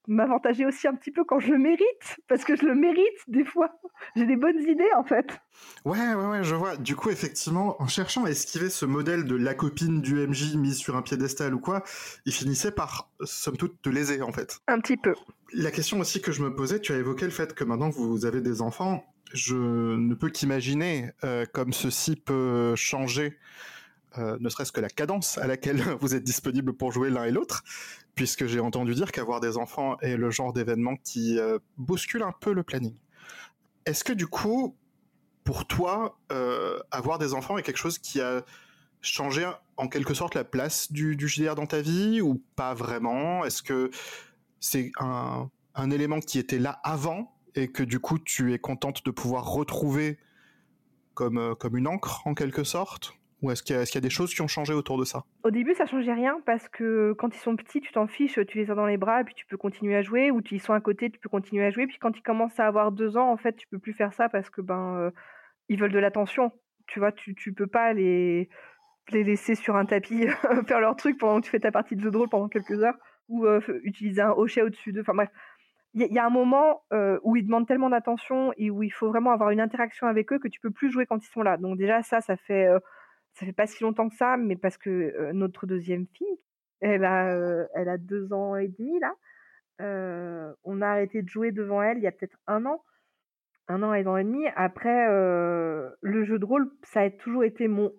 [0.08, 3.44] m'avantager aussi un petit peu quand je le mérite, parce que je le mérite des
[3.44, 3.70] fois.
[4.16, 5.40] J'ai des bonnes idées en fait.
[5.84, 6.76] Ouais, ouais, ouais, je vois.
[6.76, 10.78] Du coup, effectivement, en cherchant à esquiver ce modèle de la copine du MJ mise
[10.78, 11.84] sur un piédestal ou quoi,
[12.24, 14.58] il finissait par, somme toute, te léser en fait.
[14.66, 15.14] Un petit peu.
[15.52, 18.24] La question aussi que je me posais, tu as évoqué le fait que maintenant vous
[18.24, 23.36] avez des enfants, je ne peux qu'imaginer euh, comme ceci peut changer
[24.18, 27.30] euh, ne serait-ce que la cadence à laquelle vous êtes disponible pour jouer l'un et
[27.30, 27.62] l'autre,
[28.14, 32.32] puisque j'ai entendu dire qu'avoir des enfants est le genre d'événement qui euh, bouscule un
[32.32, 32.96] peu le planning.
[33.86, 34.76] Est-ce que du coup,
[35.44, 38.44] pour toi, euh, avoir des enfants est quelque chose qui a
[39.00, 43.44] changé en quelque sorte la place du, du JDR dans ta vie ou pas vraiment?
[43.44, 43.90] Est-ce que
[44.60, 45.48] c'est un,
[45.90, 50.18] élément qui était là avant et que du coup tu es contente de pouvoir retrouver
[51.14, 53.17] comme, comme une encre en quelque sorte?
[53.40, 55.24] Ou est-ce qu'il y, a des choses qui ont changé autour de ça?
[55.44, 58.58] Au début, ça changeait rien parce que quand ils sont petits, tu t'en fiches, tu
[58.58, 60.72] les as dans les bras et puis tu peux continuer à jouer, ou ils sont
[60.72, 61.86] à côté, tu peux continuer à jouer.
[61.86, 64.28] Puis quand ils commencent à avoir deux ans, en fait, tu peux plus faire ça
[64.28, 65.10] parce que ben euh,
[65.68, 66.50] ils veulent de l'attention.
[66.88, 68.48] Tu vois, tu, peux pas les,
[69.12, 70.26] les laisser sur un tapis
[70.66, 72.98] faire leur truc pendant que tu fais ta partie de jeu de pendant quelques heures,
[73.28, 75.02] ou euh, utiliser un hochet au-dessus d'eux.
[75.02, 75.30] Enfin bref,
[75.94, 79.08] il y, a un moment euh, où ils demandent tellement d'attention et où il faut
[79.08, 81.56] vraiment avoir une interaction avec eux que tu peux plus jouer quand ils sont là.
[81.56, 82.68] Donc déjà ça, ça fait
[83.38, 86.40] ça fait pas si longtemps que ça, mais parce que notre deuxième fille,
[86.80, 89.14] elle a, elle a deux ans et demi là.
[90.64, 92.82] on a arrêté de jouer devant elle il y a peut-être un an,
[93.68, 94.44] un an et un an et demi.
[94.56, 97.92] Après, le jeu de rôle, ça a toujours été mon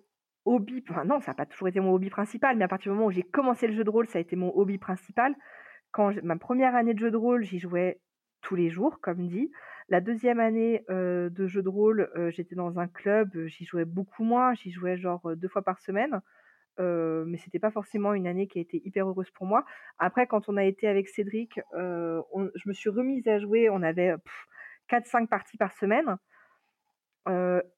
[0.44, 0.84] hobby.
[0.90, 3.08] Enfin non, ça n'a pas toujours été mon hobby principal, mais à partir du moment
[3.08, 5.34] où j'ai commencé le jeu de rôle, ça a été mon hobby principal.
[5.90, 7.98] Quand ma première année de jeu de rôle, j'y jouais
[8.42, 9.50] tous les jours, comme dit.
[9.88, 14.54] La deuxième année de jeu de rôle, j'étais dans un club, j'y jouais beaucoup moins,
[14.54, 16.20] j'y jouais genre deux fois par semaine.
[16.78, 19.64] mais c'était pas forcément une année qui a été hyper heureuse pour moi.
[19.98, 23.68] Après, quand on a été avec Cédric, je me suis remise à jouer.
[23.68, 24.14] On avait
[24.88, 26.16] 4-5 parties par semaine.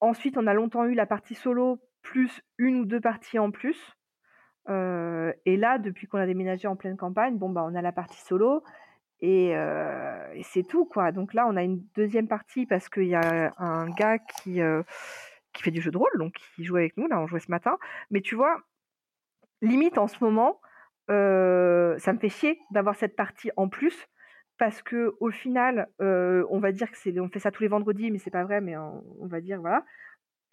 [0.00, 3.96] ensuite, on a longtemps eu la partie solo plus une ou deux parties en plus.
[4.68, 8.20] et là, depuis qu'on a déménagé en pleine campagne, bon, bah, on a la partie
[8.20, 8.62] solo
[9.22, 11.12] et, et c'est tout, quoi.
[11.12, 14.60] Donc là, on a une deuxième partie parce qu'il y a un gars qui,
[15.52, 17.06] qui fait du jeu de rôle, donc qui joue avec nous.
[17.06, 17.78] Là, on jouait ce matin.
[18.10, 18.60] Mais tu vois,
[19.62, 20.60] limite en ce moment,
[21.08, 24.08] ça me fait chier d'avoir cette partie en plus
[24.58, 28.10] parce que au final, on va dire que c'est, on fait ça tous les vendredis,
[28.10, 29.84] mais c'est pas vrai, mais on, va dire voilà.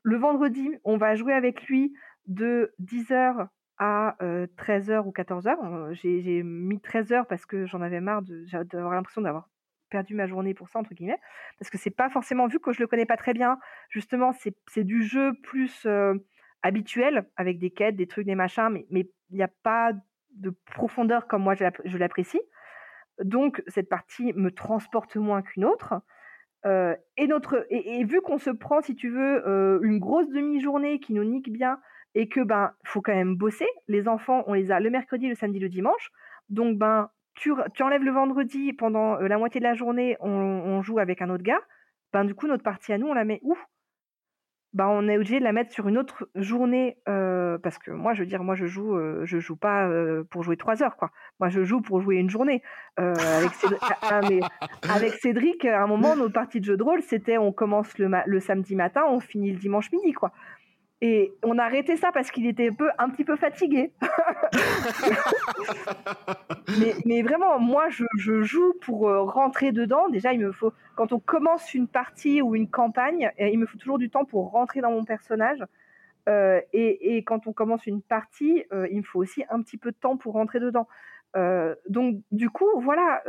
[0.03, 1.93] Le vendredi, on va jouer avec lui
[2.25, 3.47] de 10h
[3.79, 5.93] à 13h ou 14h.
[5.93, 9.49] J'ai, mis 13h parce que j'en avais marre d'avoir l'impression d'avoir
[9.89, 11.19] perdu ma journée pour ça entre guillemets
[11.57, 13.57] parce que c'est pas forcément vu que je le connais pas très bien
[13.89, 15.87] justement c'est, du jeu plus
[16.61, 19.93] habituel avec des quêtes des trucs des machins mais mais il n'y a pas
[20.35, 22.39] de profondeur comme moi je l'apprécie
[23.23, 26.01] donc cette partie me transporte moins qu'une autre.
[26.65, 31.23] Et, notre, et, vu qu'on se prend, si tu veux, une grosse demi-journée qui nous
[31.23, 31.79] nique bien
[32.15, 33.67] et que ben faut quand même bosser.
[33.87, 36.11] Les enfants, on les a le mercredi, le samedi, le dimanche.
[36.49, 40.29] Donc ben tu, tu enlèves le vendredi pendant euh, la moitié de la journée, on,
[40.29, 41.61] on, joue avec un autre gars.
[42.11, 43.55] Ben du coup notre partie à nous, on la met où?
[44.73, 48.19] Bah, on est obligé de la mettre sur une autre journée parce que moi je
[48.19, 48.95] veux dire moi je joue
[49.25, 49.89] je joue pas
[50.29, 52.61] pour jouer trois heures quoi moi je joue pour jouer une journée
[52.95, 54.39] avec, Cédric, ah, ah, mais
[54.87, 58.11] avec Cédric à un moment nos parties de jeu de rôle c'était on commence le,
[58.27, 60.31] le samedi matin on finit le dimanche midi quoi
[61.01, 63.93] et on a arrêté ça parce qu'il était un, peu, un petit peu fatigué.
[67.05, 70.09] mais, vraiment, moi, je, joue pour euh, rentrer dedans.
[70.09, 73.65] Déjà, il me faut, quand on commence une partie ou une campagne, euh, il me
[73.65, 75.63] faut toujours du temps pour rentrer dans mon personnage.
[76.27, 79.97] Euh, et, quand on commence une partie, il me faut aussi un petit peu de
[79.97, 80.87] temps pour rentrer dedans.
[81.87, 83.23] donc, du coup, voilà,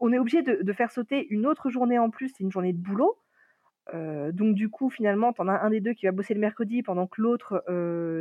[0.00, 2.72] on est obligé de, de, faire sauter une autre journée en plus, c'est une journée
[2.72, 3.16] de boulot
[3.94, 6.82] donc du coup, finalement, tu en as un des deux qui va bosser le mercredi
[6.82, 7.62] pendant que l'autre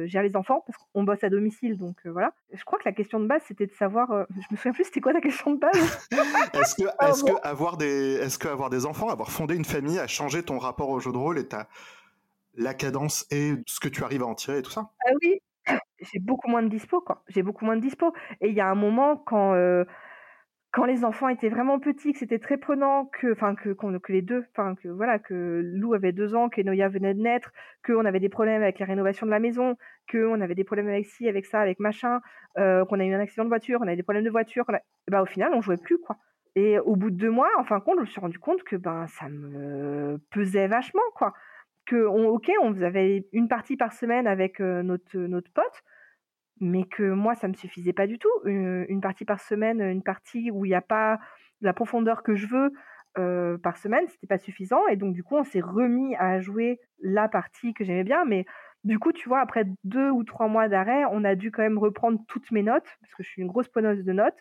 [0.05, 2.33] gère les enfants, parce qu'on bosse à domicile, donc voilà.
[2.53, 5.01] Je crois que la question de base, c'était de savoir, je me souviens plus, c'était
[5.01, 6.07] quoi la question de base?
[6.53, 9.99] Est-ce que, est que, avoir des, est-ce que avoir des enfants, avoir fondé une famille,
[9.99, 11.67] a changé ton rapport au jeu de rôle et ta
[12.57, 14.89] la cadence et ce que tu arrives à en tirer et tout ça?
[15.05, 15.41] Ah oui,
[15.99, 17.23] j'ai beaucoup moins de dispo, quoi.
[17.27, 18.13] J'ai beaucoup moins de dispo.
[18.41, 19.53] Et il y a un moment quand
[20.75, 24.43] quand les enfants étaient vraiment petits, que c'était très prenant, que, enfin, que, les deux,
[24.51, 27.53] enfin, que voilà, que Lou avait deux ans, que Noya venait de naître,
[27.85, 29.77] qu'on avait des problèmes avec la rénovation de la maison,
[30.11, 32.19] qu'on avait des problèmes avec ci, avec ça, avec machin,
[32.57, 34.65] euh, qu'on a eu un accident de voiture, on avait des problèmes de voiture,
[35.09, 36.17] bah, au final, on jouait plus, quoi.
[36.55, 38.63] Et au bout de deux mois, en fin de compte, je me suis rendu compte
[38.63, 41.33] que ben ça me pesait vachement, quoi.
[41.85, 45.83] Que on, ok, on avait une partie par semaine avec euh, notre notre pote,
[46.59, 48.29] mais que moi, ça me suffisait pas du tout.
[48.45, 51.19] Une, partie par semaine, une partie où il n'y a pas
[51.61, 52.71] la profondeur que je veux
[53.17, 54.87] euh, par semaine, c'était pas suffisant.
[54.87, 58.25] Et donc, du coup, on s'est remis à jouer la partie que j'aimais bien.
[58.25, 58.45] Mais
[58.83, 61.77] du coup, tu vois, après deux ou trois mois d'arrêt, on a dû quand même
[61.77, 64.37] reprendre toutes mes notes, parce que je suis une grosse poneuse de notes.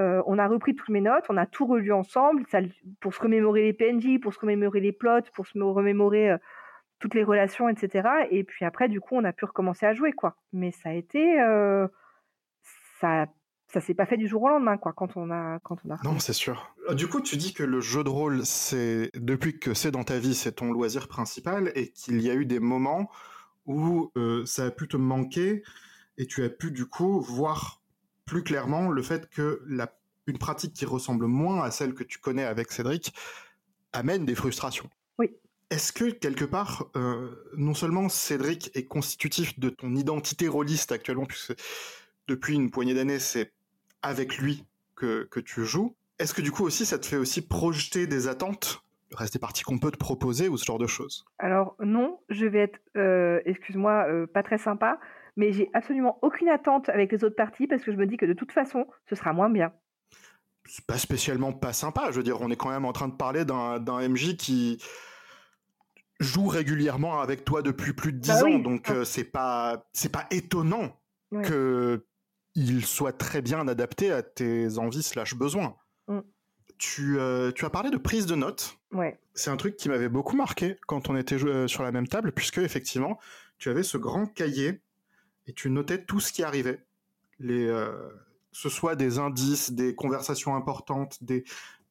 [0.00, 2.60] Euh, on a repris toutes mes notes, on a tout relu ensemble, ça,
[3.00, 6.38] pour se remémorer les PNJ, pour se remémorer les plots, pour se remémorer euh,
[6.98, 8.08] toutes les relations, etc.
[8.30, 10.36] Et puis après, du coup, on a pu recommencer à jouer, quoi.
[10.52, 11.86] Mais ça a été, euh,
[13.00, 13.26] ça,
[13.72, 14.92] ça s'est pas fait du jour au lendemain, quoi.
[14.92, 15.96] Quand on a, quand on a.
[16.04, 16.74] Non, c'est sûr.
[16.88, 20.04] Euh, du coup, tu dis que le jeu de rôle, c'est depuis que c'est dans
[20.04, 23.10] ta vie, c'est ton loisir principal, et qu'il y a eu des moments
[23.66, 25.62] où euh, ça a pu te manquer,
[26.16, 27.82] et tu as pu du coup voir
[28.24, 29.92] plus clairement le fait que la,
[30.26, 33.14] une pratique qui ressemble moins à celle que tu connais avec Cédric
[33.92, 34.88] amène des frustrations.
[35.70, 41.26] Est-ce que quelque part, euh, non seulement Cédric est constitutif de ton identité rôliste actuellement,
[41.26, 41.54] puisque
[42.26, 43.52] depuis une poignée d'années, c'est
[44.02, 44.64] avec lui
[44.96, 48.28] que, que tu joues, est-ce que du coup aussi ça te fait aussi projeter des
[48.28, 51.24] attentes le reste des parties qu'on peut te proposer ou ce genre de choses?
[51.38, 54.98] Alors non, je vais être, euh, excuse-moi, euh, pas très sympa,
[55.36, 58.26] mais j'ai absolument aucune attente avec les autres parties parce que je me dis que
[58.26, 59.72] de toute façon, ce sera moins bien.
[60.66, 63.14] C'est pas spécialement pas sympa, je veux dire, on est quand même en train de
[63.14, 64.82] parler d'un MJ qui
[66.20, 70.10] joue régulièrement avec toi depuis plus de dix bah ans, donc euh, c'est pas c'est
[70.10, 70.98] pas étonnant
[71.30, 72.04] que
[72.54, 75.76] il soit très bien adapté à tes envies slash besoins.
[76.08, 76.20] Mm.
[76.78, 78.78] Tu, euh, tu as parlé de prise de notes.
[78.92, 79.20] Ouais.
[79.34, 82.32] C'est un truc qui m'avait beaucoup marqué quand on était euh, sur la même table,
[82.32, 83.18] puisque effectivement,
[83.58, 84.80] tu avais ce grand cahier
[85.46, 86.84] et tu notais tout ce qui arrivait.
[87.40, 87.68] Les,
[88.50, 91.44] ce soit des indices, des conversations importantes, des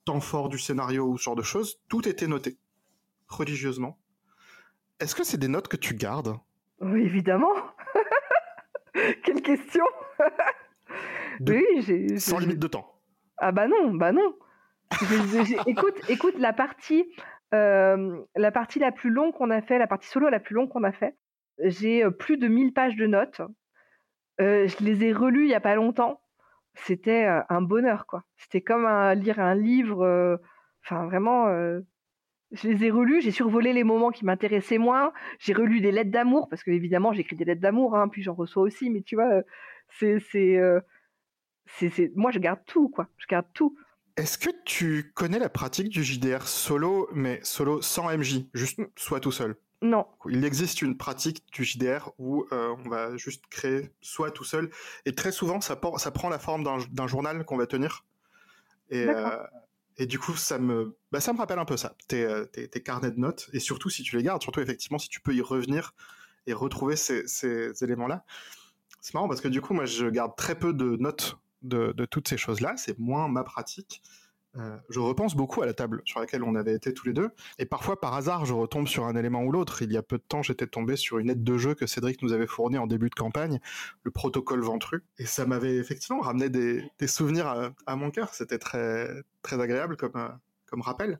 [0.04, 2.58] temps forts du scénario ou ce genre de choses, tout était noté
[3.28, 3.98] religieusement.
[5.00, 6.36] Est-ce que c'est des notes que tu gardes?
[6.82, 7.54] Oui, évidemment.
[9.24, 9.86] Quelle question
[11.40, 12.18] Oui, j'ai.
[12.18, 13.00] Sans limite de temps.
[13.38, 14.36] Ah bah non, bah non.
[15.68, 17.06] écoute, écoute, la partie,
[17.54, 20.70] euh, la partie la plus longue qu'on a fait, la partie solo la plus longue
[20.70, 21.16] qu'on a fait,
[21.60, 23.42] j'ai euh, plus de 1000 pages de notes.
[24.40, 26.22] je les ai relus il y a pas longtemps.
[26.74, 28.24] C'était, un bonheur, quoi.
[28.38, 30.40] C'était comme lire un livre,
[30.84, 31.48] enfin vraiment,
[32.52, 36.12] je les ai relus, j'ai survolé les moments qui m'intéressaient moins, j'ai relu des lettres
[36.12, 39.42] d'amour parce qu'évidemment j'écris des lettres d'amour, hein, puis j'en reçois aussi, mais tu vois,
[39.90, 40.60] c'est c'est,
[41.90, 43.08] c'est moi je garde tout, quoi.
[43.18, 43.78] Je garde tout.
[44.16, 49.20] Est-ce que tu connais la pratique du JDR solo, mais solo sans MJ, juste soit
[49.20, 49.56] tout seul?
[49.84, 50.08] Non.
[50.28, 54.72] Il existe une pratique du JDR où euh, on va juste créer soit tout seul,
[55.06, 58.06] et très souvent ça, ça prend la forme d'un journal qu'on va tenir.
[58.90, 59.38] Et, euh,
[59.98, 62.68] et du coup, ça me, bah, ça me rappelle un peu ça, tes, euh, tes,
[62.70, 65.34] tes, carnets de notes, et surtout si tu les gardes, surtout effectivement si tu peux
[65.34, 65.94] y revenir
[66.46, 68.24] et retrouver ces, ces éléments-là.
[69.02, 72.28] C'est marrant parce que du coup, moi, je garde très peu de notes de, toutes
[72.28, 74.02] ces choses-là, c'est moins ma pratique.
[74.58, 77.30] Euh, je repense beaucoup à la table sur laquelle on avait été tous les deux,
[77.60, 79.82] et parfois par hasard je retombe sur un élément ou l'autre.
[79.82, 82.22] Il y a peu de temps, j'étais tombé sur une aide de jeu que Cédric
[82.22, 83.60] nous avait fournie en début de campagne,
[84.04, 88.34] le protocole Ventru, et ça m'avait effectivement ramené des, souvenirs à, mon cœur.
[88.34, 90.30] C'était très très agréable comme euh,
[90.66, 91.20] comme rappel.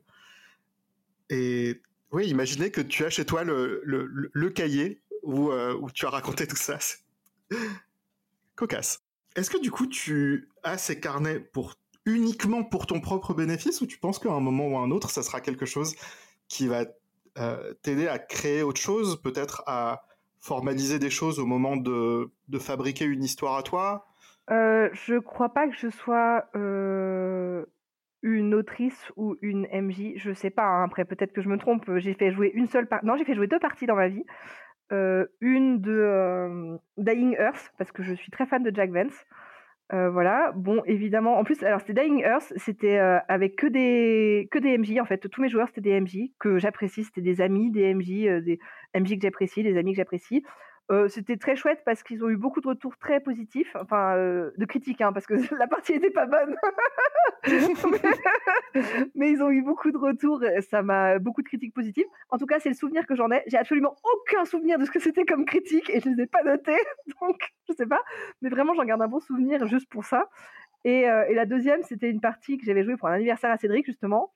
[1.30, 1.80] Et
[2.10, 6.46] oui, imaginez que tu as chez toi le, cahier où, euh, où tu as raconté
[6.46, 6.78] tout ça.
[8.56, 9.02] Cocasse.
[9.36, 11.77] Est-ce que du coup tu as ces carnets pour
[12.08, 15.10] uniquement pour ton propre bénéfice ou tu penses qu'à un moment ou à un autre
[15.10, 15.94] ça sera quelque chose
[16.48, 16.84] qui va
[17.38, 20.02] euh, t'aider à créer autre chose, peut-être à
[20.40, 24.06] formaliser des choses au moment de, fabriquer une histoire à toi?
[24.50, 27.64] Euh, Je crois pas que je sois euh,
[28.22, 30.64] une autrice ou une MJ, je sais pas.
[30.64, 30.84] Hein.
[30.84, 31.84] Après, peut-être que je me trompe.
[31.98, 33.06] J'ai fait jouer une seule partie.
[33.06, 34.24] Non, j'ai fait jouer deux parties dans ma vie.
[34.90, 39.26] Euh, une de Dying Earth, parce que je suis très fan de Jack Vance.
[39.92, 40.52] Euh, voilà.
[40.54, 44.98] Bon, évidemment, en plus, alors c'était Dying Earth, c'était avec que des que des MJ
[45.00, 45.28] en fait.
[45.30, 48.58] Tous mes joueurs c'était des MJ que j'apprécie, c'était des amis, des MJ, des
[48.94, 50.42] MJ que j'apprécie, des amis que j'apprécie.
[51.08, 55.02] C'était très chouette parce qu'ils ont eu beaucoup de retours très positifs, enfin de critiques,
[55.02, 56.56] hein, parce que la partie était pas bonne.
[59.14, 62.06] mais, ils ont eu beaucoup de retours, et ça m'a beaucoup de critiques positives.
[62.30, 63.42] En tout cas, c'est le souvenir que j'en ai.
[63.46, 66.42] J'ai absolument aucun souvenir de ce que c'était comme critique et je les ai pas
[66.42, 66.78] notés,
[67.20, 67.36] donc
[67.68, 68.02] je sais pas.
[68.40, 70.28] Mais vraiment, j'en garde un bon souvenir juste pour ça.
[70.84, 74.32] Et, la deuxième, c'était une partie que j'avais jouée pour un anniversaire à Cédric justement.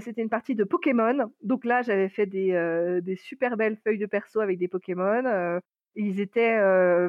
[0.00, 1.30] c'était une partie de Pokémon.
[1.42, 5.60] Donc là, j'avais fait des, super belles feuilles de perso avec des Pokémon
[5.96, 6.58] ils étaient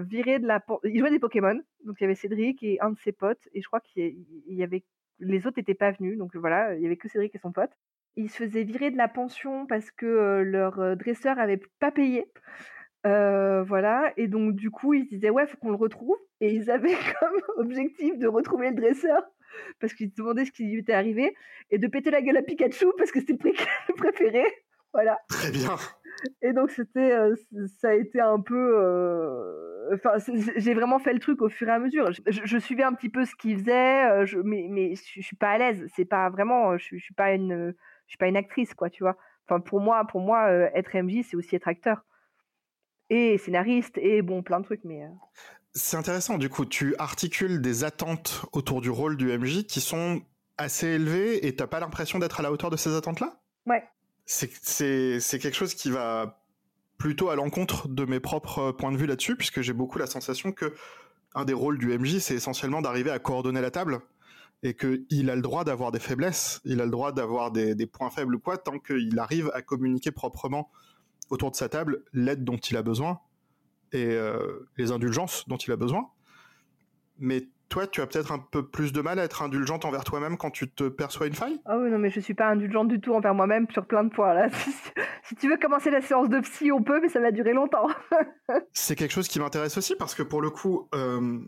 [0.02, 0.64] virés de la.
[0.84, 1.60] Ils jouaient des Pokémon.
[1.86, 3.48] Donc il y avait Cédric et un de ses potes.
[3.54, 4.84] Et je crois qu'il y avait.
[5.20, 6.18] Les autres n'étaient pas venus.
[6.18, 7.72] Donc voilà, il y avait que Cédric et son pote.
[8.16, 12.26] Ils se faisaient virer de la pension parce que leur dresseur avait pas payé.
[13.04, 14.14] voilà.
[14.18, 16.18] Et donc du coup, ils se disaient ouais, faut qu'on le retrouve.
[16.40, 19.22] Et ils avaient comme objectif de retrouver le dresseur
[19.80, 21.36] parce qu'ils se demandaient ce qui lui était arrivé
[21.70, 23.54] et de péter la gueule à Pikachu parce que c'était
[23.88, 24.44] le préféré.
[24.94, 25.20] Voilà.
[25.30, 25.76] Très bien.
[26.42, 27.16] Et donc c'était,
[27.80, 30.12] ça a été un peu, enfin
[30.58, 32.12] j'ai vraiment fait le truc au fur et à mesure.
[32.28, 35.58] Je, suivais un petit peu ce qu'il faisait, je, mais mais je, suis pas à
[35.58, 35.86] l'aise.
[35.96, 37.74] C'est pas vraiment, je, suis pas une,
[38.06, 39.18] je suis pas une actrice quoi, tu vois.
[39.48, 42.04] Enfin pour moi, pour moi, être MJ c'est aussi être acteur
[43.10, 45.08] et scénariste et bon plein de trucs, mais.
[45.74, 46.38] C'est intéressant.
[46.38, 50.22] Du coup, tu articules des attentes autour du rôle du MJ qui sont
[50.58, 53.40] assez élevées et t'as pas l'impression d'être à la hauteur de ces attentes-là?
[53.68, 53.84] Ouais
[54.28, 56.44] c'est quelque chose qui va
[56.98, 60.52] plutôt à l'encontre de mes propres points de vue là-dessus, puisque j'ai beaucoup la sensation
[60.52, 60.74] que
[61.34, 64.00] un des rôles du MJ, c'est essentiellement d'arriver à coordonner la table
[64.64, 68.10] et qu'il a le droit d'avoir des faiblesses, il a le droit d'avoir des, points
[68.10, 70.72] faibles ou quoi, tant qu'il arrive à communiquer proprement
[71.30, 73.20] autour de sa table l'aide dont il a besoin
[73.92, 76.10] et euh, les indulgences dont il a besoin.
[77.20, 80.38] Mais toi, tu as peut-être un peu plus de mal à être indulgente envers toi-même
[80.38, 83.00] quand tu te perçois une faille Ah oui, non, mais je suis pas indulgente du
[83.00, 84.34] tout envers moi-même sur plein de points.
[84.34, 84.50] Là.
[85.24, 87.88] si tu veux commencer la séance de psy, on peut, mais ça va durer longtemps.
[88.74, 91.40] c'est quelque chose qui m'intéresse aussi parce que pour le coup, euh,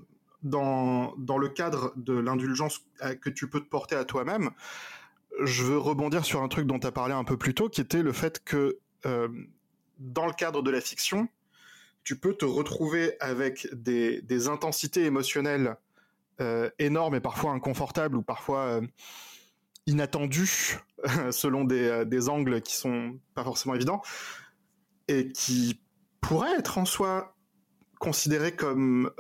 [0.43, 4.49] dans, dans le cadre de l'indulgence euh, que tu peux te porter à toi-même,
[5.41, 7.81] je veux rebondir sur un truc dont tu as parlé un peu plus tôt, qui
[7.81, 9.29] était le fait que euh,
[9.99, 11.29] dans le cadre de la fiction,
[12.03, 15.75] tu peux te retrouver avec des, des intensités émotionnelles
[16.79, 18.81] énorme et parfois inconfortable ou parfois euh,
[19.87, 20.77] inattendu
[21.31, 24.01] selon euh, des, angles qui sont pas forcément évidents
[25.07, 25.81] et qui
[26.21, 27.35] pourraient être en soi
[27.99, 29.11] considérés comme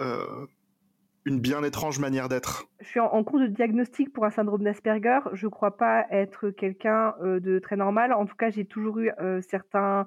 [1.25, 2.65] une bien étrange manière d'être.
[2.79, 5.19] Je suis en, cours de diagnostic pour un syndrome d'Asperger.
[5.33, 8.13] Je ne crois pas être quelqu'un de très normal.
[8.13, 9.11] En tout cas, j'ai toujours eu
[9.49, 10.05] certains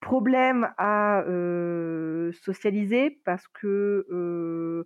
[0.00, 1.22] problèmes à
[2.32, 4.84] socialiser parce que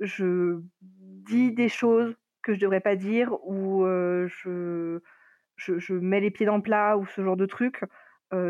[0.00, 5.00] je dis des choses que je devrais pas dire ou je,
[5.56, 7.84] je, mets les pieds dans le plat ou ce genre de truc.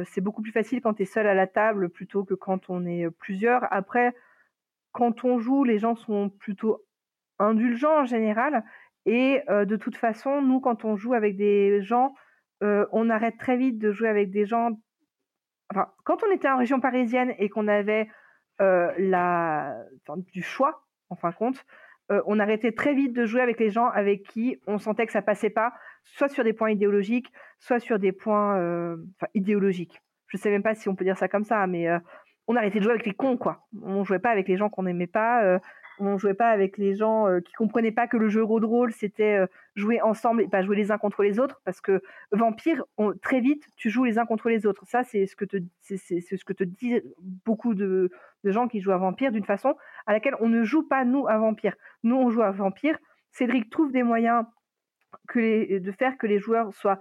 [0.04, 2.86] c'est beaucoup plus facile quand tu es seul à la table plutôt que quand on
[2.86, 3.72] est plusieurs.
[3.72, 4.14] Après,
[4.92, 6.84] quand on joue, les gens sont plutôt
[7.38, 8.64] indulgents en général
[9.06, 12.14] et de toute façon, nous, quand on joue avec des gens,
[12.60, 14.78] on arrête très vite de jouer avec des gens
[15.70, 18.08] enfin, quand on était en région parisienne et qu'on avait
[18.58, 19.76] la
[20.32, 21.64] du choix, en fin de compte,
[22.26, 25.22] on arrêtait très vite de jouer avec les gens avec qui on sentait que ça
[25.22, 25.72] passait pas,
[26.04, 28.96] soit sur des points idéologiques, soit sur des points
[29.34, 30.00] idéologiques.
[30.28, 31.86] Je sais même pas si on peut dire ça comme ça, mais
[32.46, 33.66] on arrêtait de jouer avec les cons, quoi.
[33.82, 35.60] On jouait pas avec les gens qu'on n'aimait pas
[36.00, 38.92] on jouait pas avec les gens euh, qui comprenaient pas que le jeu de rôle
[38.92, 42.84] c'était euh, jouer ensemble et pas jouer les uns contre les autres parce que vampire
[43.22, 44.84] très vite tu joues les uns contre les autres.
[44.86, 47.02] Ça c'est ce que te c'est ce que te disent
[47.44, 48.10] beaucoup de,
[48.44, 49.74] gens qui jouent à vampire d'une façon
[50.06, 52.98] à laquelle on ne joue pas nous à vampire nous on joue à vampire
[53.32, 54.44] Cédric trouve des moyens
[55.28, 57.00] que de faire que les joueurs soient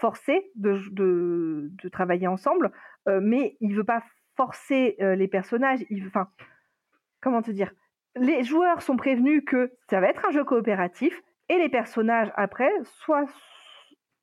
[0.00, 2.70] forcés de, de, travailler ensemble
[3.08, 4.02] euh, mais il veut pas
[4.36, 5.80] forcer les personnages.
[6.06, 6.28] Enfin
[7.26, 7.72] comment te dire?
[8.16, 12.70] Les joueurs sont prévenus que ça va être un jeu coopératif et les personnages après
[12.82, 13.26] soit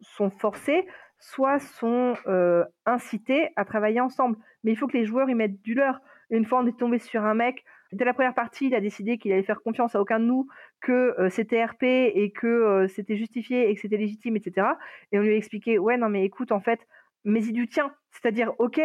[0.02, 0.86] sont forcés,
[1.20, 4.38] soit sont euh, incités à travailler ensemble.
[4.64, 6.02] Mais il faut que les joueurs y mettent du leur.
[6.30, 7.64] Une fois, on est tombé sur un mec.
[7.92, 10.48] Dès la première partie, il a décidé qu'il allait faire confiance à aucun de nous,
[10.82, 14.68] que euh, c'était RP et que euh, c'était justifié et que c'était légitime, etc.
[15.12, 16.80] Et on lui a expliqué, ouais, non, mais écoute, en fait,
[17.24, 17.94] mais il du tien.
[18.12, 18.82] C'est-à-dire, ok,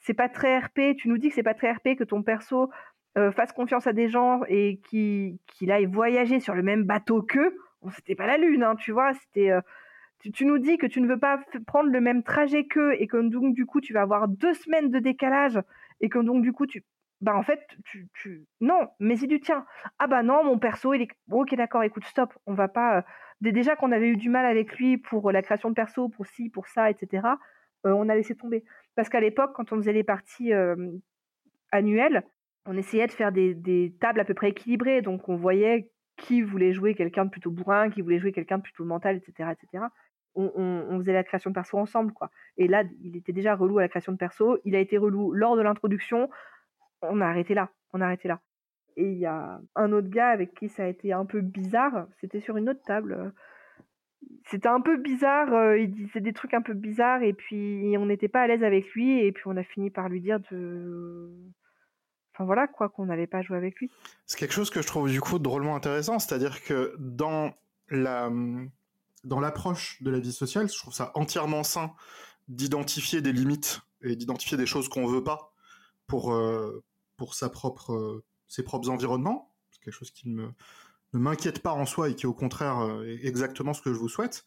[0.00, 2.70] c'est pas très RP, tu nous dis que c'est pas très RP, que ton perso
[3.18, 7.22] euh, fasse confiance à des gens et qu'il qui aille voyager sur le même bateau
[7.22, 9.50] qu'eux, bon, c'était pas la lune, hein, tu vois, c'était...
[9.50, 9.60] Euh,
[10.32, 13.16] tu, nous dis que tu ne veux pas prendre le même trajet qu'eux et que
[13.16, 15.58] donc du coup tu vas avoir deux semaines de décalage
[16.00, 16.84] et que donc du coup tu...
[17.20, 18.06] Bah en fait, tu...
[18.14, 18.46] tu...
[18.60, 19.66] Non, mais c'est du tien.
[19.98, 21.08] Ah bah non, mon perso, il est...
[21.30, 22.98] ok d'accord, écoute, stop, on va pas...
[22.98, 23.02] Euh,
[23.40, 26.48] déjà qu'on avait eu du mal avec lui pour la création de perso, pour ci,
[26.48, 27.26] pour ça, etc.,
[27.82, 28.62] on a laissé tomber.
[28.94, 30.52] Parce qu'à l'époque, quand on faisait les parties
[31.72, 32.24] annuelles,
[32.70, 35.02] on essayait de faire des, tables à peu près équilibrées.
[35.02, 38.62] Donc, on voyait qui voulait jouer quelqu'un de plutôt bourrin, qui voulait jouer quelqu'un de
[38.62, 39.50] plutôt mental, etc.
[39.50, 39.84] etc.
[40.36, 42.30] On, faisait la création de perso ensemble, quoi.
[42.56, 44.58] Et là, il était déjà relou à la création de perso.
[44.64, 46.30] Il a été relou lors de l'introduction.
[47.02, 47.70] On a arrêté là.
[47.92, 48.40] On a arrêté là.
[48.96, 52.06] Et il y a un autre gars avec qui ça a été un peu bizarre.
[52.20, 53.34] C'était sur une autre table.
[54.46, 55.52] C'était un peu bizarre.
[55.52, 57.22] Euh, il disait des trucs un peu bizarres.
[57.22, 59.24] Et puis, on n'était pas à l'aise avec lui.
[59.24, 61.50] Et puis, on a fini par lui dire de
[62.44, 63.90] voilà quoi, qu'on n'allait pas jouer avec lui.
[64.26, 67.52] C'est quelque chose que je trouve du coup drôlement intéressant, c'est-à-dire que dans
[67.88, 68.30] la
[69.24, 71.92] dans l'approche de la vie sociale, je trouve ça entièrement sain
[72.48, 75.52] d'identifier des limites et d'identifier des choses qu'on veut pas
[76.06, 76.82] pour euh,
[77.16, 79.52] pour sa propre ses propres environnements.
[79.70, 80.50] C'est quelque chose qui me
[81.12, 83.98] ne m'inquiète pas en soi et qui au contraire euh, est exactement ce que je
[83.98, 84.44] vous souhaite.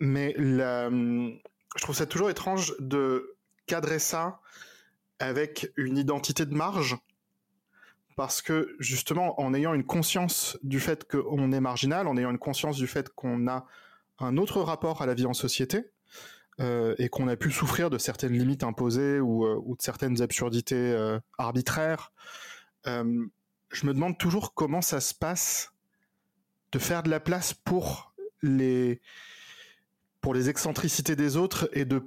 [0.00, 4.40] Mais je trouve ça toujours étrange de cadrer ça
[5.22, 6.96] avec une identité de marge
[8.16, 12.40] parce que justement en ayant une conscience du fait qu'on est marginal, en ayant une
[12.40, 13.64] conscience du fait qu'on a
[14.18, 15.84] un autre rapport à la vie en société
[16.58, 20.74] euh, et qu'on a pu souffrir de certaines limites imposées ou, euh, de certaines absurdités
[20.74, 22.12] euh, arbitraires,
[22.84, 25.72] je me demande toujours comment ça se passe
[26.72, 28.12] de faire de la place pour
[28.42, 29.00] les
[30.20, 32.02] pour les excentricités des autres et de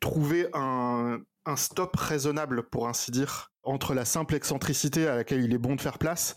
[0.00, 5.54] trouver un, un stop raisonnable, pour ainsi dire, entre la simple excentricité à laquelle il
[5.54, 6.34] est bon de faire place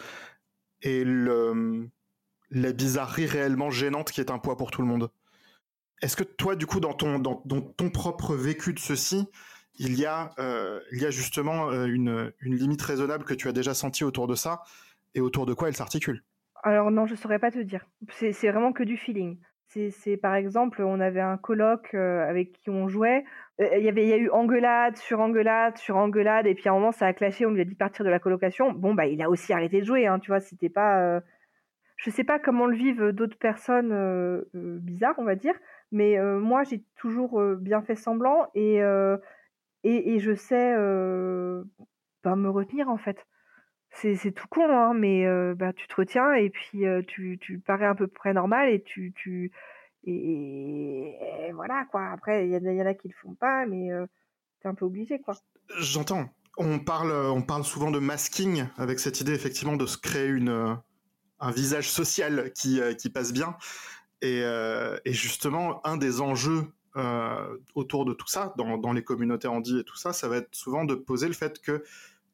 [0.82, 1.90] et le,
[2.52, 5.10] la bizarrerie réellement gênante qui est un poids pour tout le monde.
[6.02, 9.28] Est-ce que toi, du coup, dans ton, dans, ton propre vécu de ceci,
[9.76, 13.48] il y a, euh, il y a justement euh, une, une limite raisonnable que tu
[13.48, 14.62] as déjà sentie autour de ça
[15.14, 16.24] et autour de quoi elle s'articule?
[16.64, 17.86] Alors non, je saurais pas te dire.
[18.12, 19.38] C'est vraiment que du feeling.
[19.68, 23.24] C'est par exemple, on avait un colloque euh, avec qui on jouait.
[23.60, 26.76] Euh, il y avait, a eu engueulade sur engueulade sur engueulade, et puis à un
[26.76, 27.46] moment ça a clashé.
[27.46, 28.72] On lui a dit de partir de la colocation.
[28.72, 30.40] Bon bah il a aussi arrêté de jouer, hein, tu vois.
[30.40, 31.02] C'était pas.
[31.02, 31.20] Euh,
[31.98, 33.94] je sais pas comment le vivent d'autres personnes
[34.54, 35.56] bizarres, on va dire,
[35.92, 38.80] mais moi j'ai toujours bien fait semblant et
[39.84, 40.76] et, je sais
[42.22, 43.28] pas me retenir en fait.
[43.92, 47.96] C'est tout con, hein, mais bah, tu te retiens et puis tu, tu parais à
[47.96, 49.52] peu près normal et tu
[50.06, 52.08] et, voilà quoi.
[52.08, 53.90] Après, il y, en a qui le font pas, mais
[54.62, 55.36] tu es un peu obligé quoi.
[55.78, 56.30] J'entends.
[56.58, 60.78] On parle, on parle souvent de masking avec cette idée effectivement de se créer une,
[61.40, 63.56] un visage social qui, qui passe bien.
[64.22, 64.44] Et,
[65.06, 66.66] justement, un des enjeux
[67.76, 70.54] autour de tout ça, dans, dans les communautés handi et tout ça, ça va être
[70.54, 71.84] souvent de poser le fait que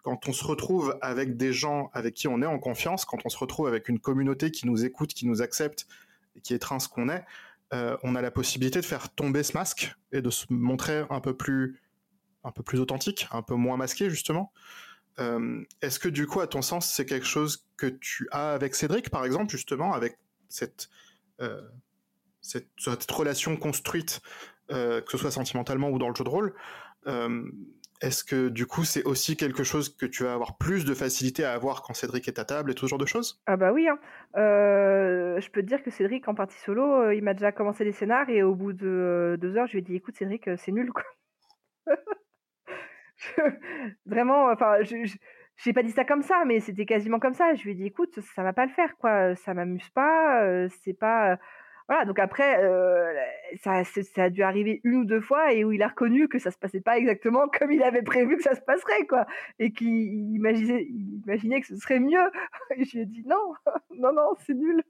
[0.05, 3.29] quand on se retrouve avec des gens avec qui on est en confiance, quand on
[3.29, 5.87] se retrouve avec une communauté qui nous écoute, qui nous accepte
[6.35, 7.25] et qui étreint ce qu'on est,
[7.75, 11.19] euh, on a la possibilité de faire tomber ce masque et de se montrer un
[11.19, 11.81] peu plus,
[12.43, 14.51] un peu plus authentique, un peu moins masqué justement.
[15.81, 19.09] Est-ce que du coup, à ton sens, c'est quelque chose que tu as avec Cédric,
[19.09, 20.17] par exemple, justement, avec
[20.49, 20.89] cette,
[22.41, 24.19] cette, cette relation construite,
[24.67, 26.53] que ce soit sentimentalement ou dans le jeu de rôle
[28.01, 31.45] est-ce que du coup c'est aussi quelque chose que tu vas avoir plus de facilité
[31.45, 33.41] à avoir quand Cédric est à table et tout ce genre de choses?
[33.45, 33.99] Ah bah oui, hein.
[34.37, 37.83] euh, je peux te dire que Cédric en partie solo, euh, il m'a déjà commencé
[37.83, 40.49] les scénars et au bout de euh, deux heures, je lui ai dit écoute Cédric,
[40.57, 41.03] c'est nul quoi.
[44.05, 45.15] Vraiment, enfin, je,
[45.57, 47.53] j'ai pas dit ça comme ça, mais c'était quasiment comme ça.
[47.55, 50.93] Je lui ai dit écoute, ça va pas le faire quoi, ça m'amuse pas, c'est
[50.93, 51.37] pas
[51.87, 52.59] voilà, donc après,
[53.57, 53.83] ça,
[54.17, 56.57] a dû arriver une ou deux fois et où il a reconnu que ça se
[56.57, 59.27] passait pas exactement comme il avait prévu que ça se passerait, quoi.
[59.59, 62.27] Et qu'il imaginait, que ce serait mieux.
[62.77, 63.53] Et je lui ai dit non,
[63.97, 64.81] non, non, c'est nul.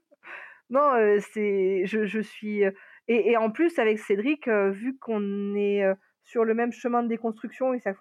[0.70, 0.92] Non,
[1.32, 2.62] c'est, je, je suis.
[3.08, 5.84] Et, en plus, avec Cédric, vu qu'on est
[6.24, 7.92] sur le même chemin de déconstruction et ça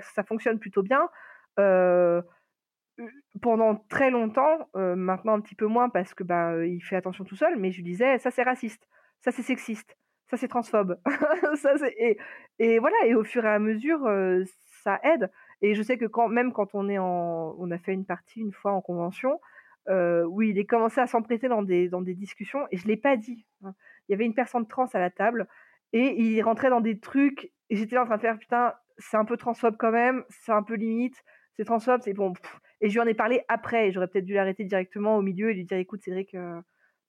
[0.00, 1.08] ça fonctionne plutôt bien,
[3.40, 7.24] pendant très longtemps, euh, maintenant un petit peu moins parce que bah, il fait attention
[7.24, 8.88] tout seul, mais je lui disais ça c'est raciste,
[9.20, 9.96] ça c'est sexiste,
[10.30, 10.98] ça c'est transphobe,
[12.58, 14.44] et, voilà et au fur et à mesure euh,
[14.82, 15.30] ça aide
[15.62, 18.40] et je sais que quand même quand on est en on a fait une partie
[18.40, 19.40] une fois en convention
[19.88, 22.96] euh, où il est commencé à s'emprêter dans des dans des discussions et je l'ai
[22.96, 23.46] pas dit.
[23.64, 23.74] Hein.
[24.08, 25.46] Il y avait une personne trans à la table
[25.92, 29.24] et il rentrait dans des trucs et j'étais en train de faire putain c'est un
[29.24, 31.24] peu transphobe quand même, c'est un peu limite,
[31.56, 32.32] c'est transphobe, c'est bon.
[32.80, 35.54] Et je lui en ai parlé après, j'aurais peut-être dû l'arrêter directement au milieu et
[35.54, 36.60] lui dire écoute, Cédric, euh,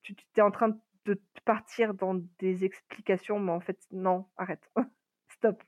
[0.01, 4.71] tu, tu es en train de partir dans des explications, mais en fait, non, arrête.
[5.29, 5.63] Stop.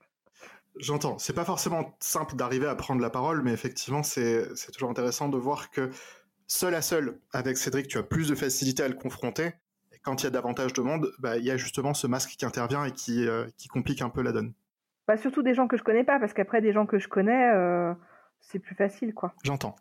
[0.78, 1.18] J'entends.
[1.18, 5.36] C'est pas forcément simple d'arriver à prendre la parole, mais effectivement, c'est toujours intéressant de
[5.36, 5.90] voir que
[6.46, 9.52] seul à seul, avec Cédric, tu as plus de facilité à le confronter.
[9.92, 12.30] Et quand il y a davantage de monde, bah, il y a justement ce masque
[12.30, 14.54] qui intervient et qui, euh, qui complique un peu la donne.
[15.06, 17.50] Bah, surtout des gens que je connais pas, parce qu'après, des gens que je connais,
[17.54, 17.92] euh,
[18.40, 19.34] c'est plus facile, quoi.
[19.42, 19.74] J'entends.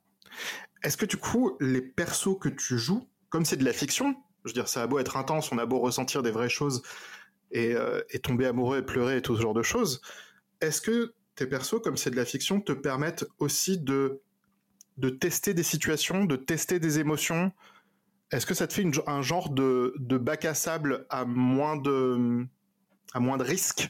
[0.83, 4.49] Est-ce que du coup, les persos que tu joues, comme c'est de la fiction, je
[4.49, 6.81] veux dire, ça a beau être intense, on a beau ressentir des vraies choses
[7.51, 10.01] et, euh, tomber amoureux et pleurer et tout ce genre de choses,
[10.61, 14.21] est-ce que tes persos, comme c'est de la fiction, te permettent aussi de,
[14.97, 17.51] de tester des situations, de tester des émotions?
[18.31, 22.45] Est-ce que ça te fait un genre de, de bac à sable à moins de,
[23.13, 23.89] à moins de risques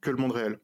[0.00, 0.58] que le monde réel?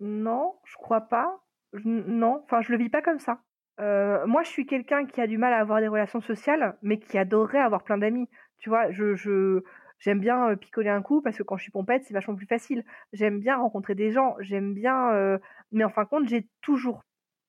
[0.00, 1.44] Non, je crois pas.
[1.84, 3.40] non, enfin, je le vis pas comme ça.
[3.80, 6.98] Euh, moi, je suis quelqu'un qui a du mal à avoir des relations sociales, mais
[6.98, 8.28] qui adorerait avoir plein d'amis.
[8.58, 9.62] Tu vois, je,
[9.98, 12.46] j'aime bien euh, picoler un coup parce que quand je suis pompette, c'est vachement plus
[12.46, 12.84] facile.
[13.12, 15.38] J'aime bien rencontrer des gens, j'aime bien, euh,
[15.72, 17.02] mais en fin de compte, j'ai toujours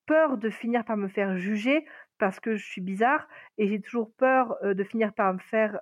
[0.05, 1.85] peur de finir par me faire juger
[2.17, 5.79] parce que je suis bizarre et j'ai toujours peur de finir par me faire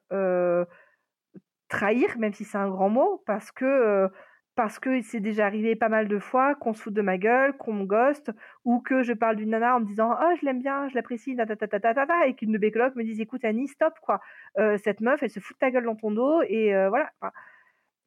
[1.70, 4.10] trahir, même si c'est un grand mot, parce que
[4.56, 7.56] parce que c'est déjà arrivé pas mal de fois qu'on se fout de ma gueule,
[7.58, 8.32] qu'on me ghost,
[8.66, 11.32] ou que je parle d'une nana en me disant oh je l'aime bien, je l'apprécie,
[11.32, 14.20] et qu'une de mes colocs me dise écoute Annie stop quoi,
[14.60, 17.12] euh, cette meuf elle se fout de ta gueule dans ton dos et euh, voilà.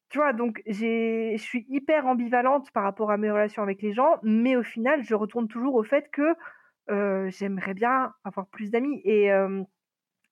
[0.09, 3.93] tu vois donc j'ai, je suis hyper ambivalente par rapport à mes relations avec les
[3.93, 6.35] gens, mais au final je retourne toujours au fait que
[6.91, 9.29] euh, j'aimerais bien avoir plus d'amis et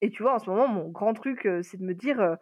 [0.02, 2.38] et tu vois en ce moment mon grand truc c'est de me dire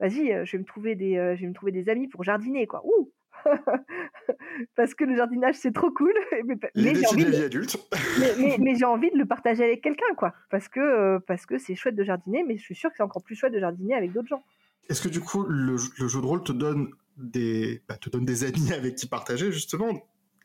[0.00, 2.82] vas-y, je vais me trouver des, je vais me trouver des amis pour jardiner, quoi.
[2.84, 3.12] Ouh
[4.76, 6.12] parce que le jardinage c'est trop cool.
[6.74, 8.84] mais, j'ai envie, de...
[8.84, 10.34] envie de le partager avec quelqu'un, quoi.
[10.50, 13.22] Parce que parce que c'est chouette de jardiner, mais je suis sûre que c'est encore
[13.22, 14.44] plus chouette de jardiner avec d'autres gens.
[14.88, 18.44] Est-ce que du coup le, jeu de rôle te donne des bah, te donne des
[18.44, 19.90] amis avec qui partager justement?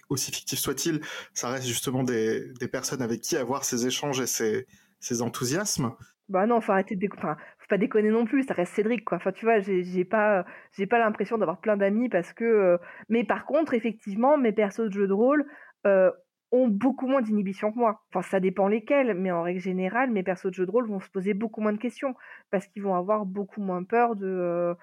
[0.10, 1.00] Aussi fictif soit-il,
[1.34, 4.68] ça reste justement des, des, personnes avec qui avoir ces échanges et ces,
[5.00, 5.94] ces enthousiasmes.
[6.32, 9.18] Bah non, faut arrêter de faut pas déconner non plus, ça reste Cédric quoi.
[9.18, 10.46] Enfin tu vois, j'ai pas
[10.78, 12.78] j'ai pas l'impression d'avoir plein d'amis parce que euh,
[13.10, 15.46] mais par contre effectivement mes persos de jeux de rôle
[15.86, 16.10] euh,
[16.52, 18.02] ont beaucoup moins d'inhibition que moi.
[18.10, 21.02] Enfin ça dépend lesquels, mais en règle générale mes persos de jeux de rôle vont
[21.02, 22.16] se poser beaucoup moins de questions
[22.50, 24.74] parce qu'ils vont avoir beaucoup moins peur de euh,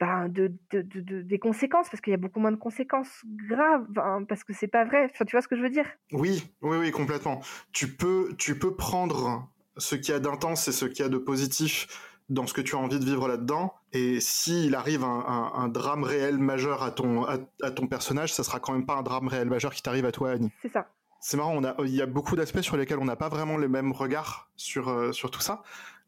[0.00, 3.86] ben, de, de, de, des conséquences, parce qu'il y a beaucoup moins de conséquences graves,
[4.28, 5.12] parce que c'est pas vrai.
[5.14, 5.86] Tu vois ce que je veux dire?
[6.10, 7.40] Oui, oui, oui, complètement.
[7.72, 11.08] Tu peux, tu peux prendre ce qu'il y a d'intense et ce qu'il y a
[11.08, 11.88] de positif
[12.28, 13.74] dans ce que tu as envie de vivre là-dedans.
[13.92, 17.38] Et s'il arrive un, drame réel majeur à ton, à,
[17.70, 20.32] ton personnage, ça sera quand même pas un drame réel majeur qui t'arrive à toi,
[20.32, 20.50] Annie.
[20.62, 20.88] C'est ça.
[21.20, 23.56] C'est marrant, on a, il y a beaucoup d'aspects sur lesquels on n'a pas vraiment
[23.56, 25.62] les mêmes regards sur, euh, sur tout ça.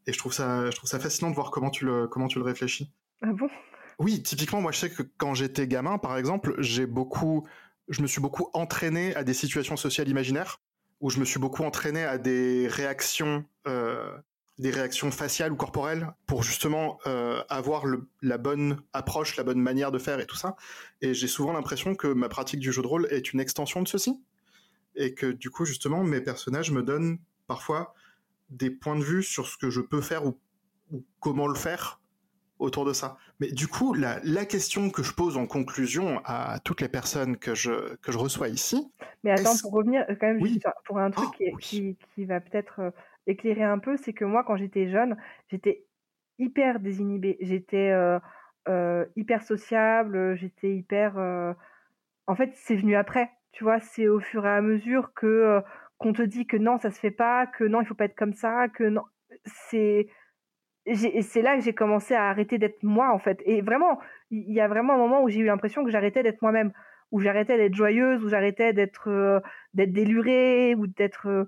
[0.07, 2.37] Et je trouve ça, je trouve ça fascinant de voir comment tu le, comment tu
[2.37, 2.91] le réfléchis.
[3.21, 3.47] Ah bon?
[3.97, 7.47] Oui, typiquement, moi je sais que quand j'étais gamin, par exemple, j'ai beaucoup,
[7.87, 10.59] je me suis beaucoup entraîné à des situations sociales imaginaires
[10.99, 13.45] où je me suis beaucoup entraîné à des réactions,
[14.57, 17.83] des réactions faciales ou corporelles pour justement euh, avoir
[18.21, 20.55] la bonne approche, la bonne manière de faire et tout ça.
[21.01, 23.87] Et j'ai souvent l'impression que ma pratique du jeu de rôle est une extension de
[23.87, 24.21] ceci.
[24.95, 27.93] et que du coup justement mes personnages me donnent parfois
[28.49, 30.39] des points de vue sur ce que je peux faire ou,
[31.19, 31.99] comment le faire
[32.59, 33.17] autour de ça.
[33.41, 37.53] Mais du coup, la, question que je pose en conclusion à toutes les personnes que
[37.53, 38.89] je, que je reçois ici.
[39.25, 42.79] Mais attends, pour revenir euh, quand même pour un truc oh, qui, qui, va peut-être
[42.79, 42.91] euh,
[43.27, 45.17] éclairer un peu, c'est que moi, quand j'étais jeune,
[45.49, 45.85] j'étais
[46.39, 47.37] hyper désinhibée.
[47.41, 47.91] J'étais
[48.67, 51.17] euh, hyper sociable, j'étais hyper.
[52.27, 53.31] En fait, c'est venu après.
[53.51, 55.61] Tu vois, c'est au fur et à mesure que
[55.97, 58.15] qu'on te dit que non, ça se fait pas, que non, il faut pas être
[58.15, 59.03] comme ça, que non.
[59.45, 60.07] C'est
[60.93, 63.41] c'est là que j'ai commencé à arrêter d'être moi en fait.
[63.45, 63.99] Et vraiment,
[64.29, 66.71] il y a vraiment un moment où j'ai eu l'impression que j'arrêtais d'être moi-même,
[67.11, 69.39] où j'arrêtais d'être joyeuse, où j'arrêtais d'être euh,
[69.73, 71.47] d'être délurée ou d'être.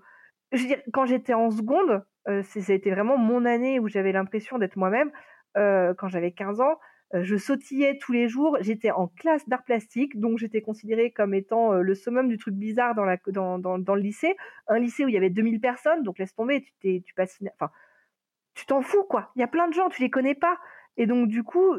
[0.54, 4.58] Euh, quand j'étais en seconde, euh, ça a été vraiment mon année où j'avais l'impression
[4.58, 5.12] d'être moi-même.
[5.56, 6.78] quand j'avais 15 ans,
[7.14, 8.58] je sautillais tous les jours.
[8.62, 12.94] J'étais en classe d'art plastique, donc j'étais considérée comme étant le summum du truc bizarre
[12.94, 14.36] dans, le lycée.
[14.68, 17.02] Un lycée où il y avait 2000 personnes, donc laisse tomber, tu,
[18.54, 19.32] tu t'en fous, quoi.
[19.36, 20.60] Il y a plein de gens, tu les connais pas.
[21.00, 21.76] Et donc, du coup,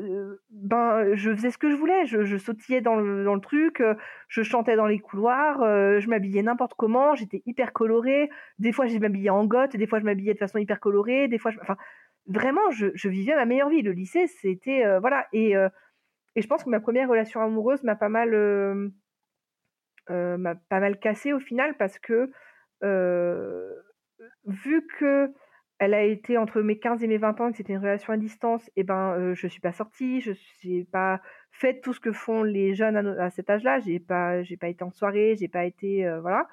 [0.51, 2.07] ben, je faisais ce que je voulais.
[2.07, 3.83] Je, sautillais dans le, dans le, truc,
[4.29, 5.59] je chantais dans les couloirs,
[5.99, 8.31] je m'habillais n'importe comment, j'étais hyper colorée.
[8.61, 11.39] Des fois, je m'habillais en goth, des fois, je m'habillais de façon hyper colorée, des
[11.39, 11.77] fois, enfin,
[12.29, 13.83] vraiment, je, je, vivais ma meilleure vie.
[13.83, 15.27] Le lycée, c'était euh, voilà.
[15.33, 15.69] Et, euh,
[16.37, 18.89] et, je pense que ma première relation amoureuse m'a pas mal euh,
[20.09, 22.31] m'a pas mal cassé au final parce que
[24.45, 25.33] vu que
[25.79, 28.17] elle a été entre mes 15 et mes 20 ans, que c'était une relation à
[28.17, 30.33] distance, et eh ben je suis pas sortie, je
[30.65, 31.21] n'ai pas
[31.53, 33.79] fait tout ce que font les jeunes à, cet âge-là.
[33.81, 36.49] J'ai pas pas été en soirée, j'ai pas été voilà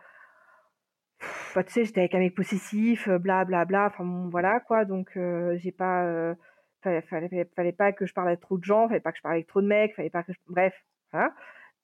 [1.55, 5.17] bah, tu sais, j'étais avec un mec possessif, bla bla bla, enfin voilà quoi, donc
[5.55, 6.35] j'ai pas,
[6.81, 9.35] fallait, fallait, pas que je parle avec trop de gens, fallait pas que je parle
[9.35, 10.73] avec trop de mecs, fallait pas que bref,
[11.11, 11.33] voilà.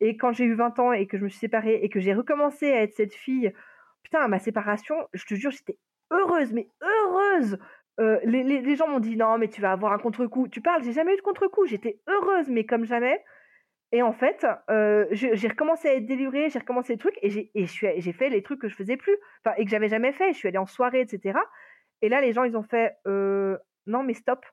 [0.01, 2.13] Et quand j'ai eu 20 ans et que je me suis séparée et que j'ai
[2.13, 3.53] recommencé à être cette fille,
[4.03, 5.77] putain, ma séparation, je te jure, j'étais
[6.11, 7.57] heureuse, mais heureuse.
[8.23, 10.47] les, les, gens m'ont dit non, mais tu vas avoir un contre-coup.
[10.47, 13.23] Tu parles, j'ai jamais eu de contre-coup, j'étais heureuse, mais comme jamais.
[13.93, 18.13] Et en fait, euh, j'ai recommencé à être délurée, j'ai recommencé les trucs et j'ai
[18.13, 19.15] fait les trucs que je faisais plus,
[19.57, 20.31] et que j'avais jamais fait.
[20.31, 21.37] Je suis allée en soirée, etc.
[22.01, 23.57] Et là, les gens, ils ont fait euh,
[23.87, 24.45] non, mais stop.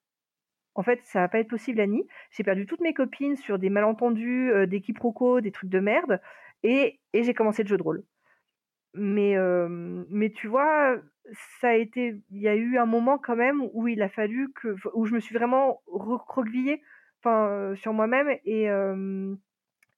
[0.75, 2.07] En fait, ça va pas être possible, Annie.
[2.33, 6.21] J'ai perdu toutes mes copines sur des malentendus, euh, des quiproquos, des trucs de merde,
[6.65, 8.05] et, et j'ai commencé le jeu de rôle.
[8.95, 9.37] Mais,
[10.11, 10.97] mais tu vois,
[11.61, 14.51] ça a été, il y a eu un moment quand même où il a fallu
[14.55, 16.83] que, où je me suis vraiment recroquevillée
[17.21, 18.69] enfin, sur moi-même et,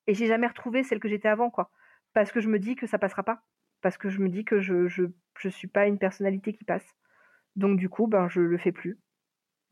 [0.07, 1.71] et j'ai jamais retrouvé celle que j'étais avant, quoi.
[2.13, 3.43] Parce que je me dis que ça passera pas.
[3.81, 5.05] Parce que je me dis que je, je,
[5.39, 6.85] je suis pas une personnalité qui passe.
[7.57, 8.99] Donc du coup, ben, je le fais plus.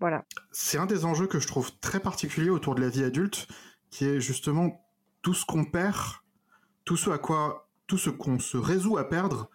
[0.00, 0.24] Voilà.
[0.52, 3.48] C'est un des enjeux que je trouve très particulier autour de la vie adulte,
[3.90, 4.86] qui est justement
[5.22, 5.96] tout ce qu'on perd,
[6.84, 9.51] tout ce à quoi, tout ce qu'on se résout à perdre,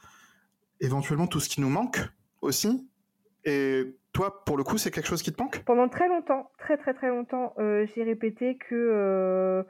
[0.82, 2.02] éventuellement tout ce qui nous manque
[2.42, 2.90] aussi,
[3.46, 5.64] et toi, pour le coup, c'est quelque chose qui te manque?
[5.66, 9.64] Pendant très longtemps, très très très longtemps, euh, j'ai répété que, euh,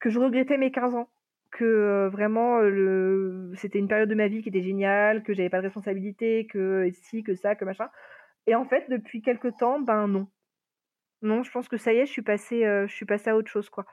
[0.00, 1.08] que je regrettais mes 15 ans.
[1.52, 2.58] Que euh, vraiment,
[3.54, 6.88] c'était une période de ma vie qui était géniale, que j'avais pas de responsabilité, que
[6.92, 7.88] si, que ça, que machin.
[8.48, 10.26] Et en fait, depuis quelques temps, ben non.
[11.22, 13.50] Non, je pense que ça y est, je suis passée, je suis passée à autre
[13.50, 13.86] chose, quoi.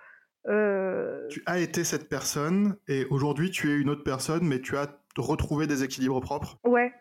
[0.46, 5.00] Tu as été cette personne et aujourd'hui tu es une autre personne, mais tu as
[5.18, 6.60] retrouvé des équilibres propres.
[6.64, 6.92] Ouais,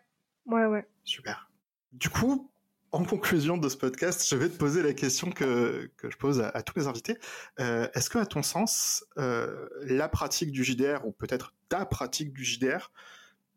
[0.45, 0.87] ouais, ouais.
[1.03, 1.49] Super.
[1.93, 2.51] Du coup,
[2.91, 6.41] en conclusion de ce podcast, je vais te poser la question que, que je pose
[6.41, 7.17] à, tous mes invités.
[7.59, 12.33] Euh, est-ce que, à ton sens, euh, la pratique du JDR, ou peut-être ta pratique
[12.33, 12.91] du JDR,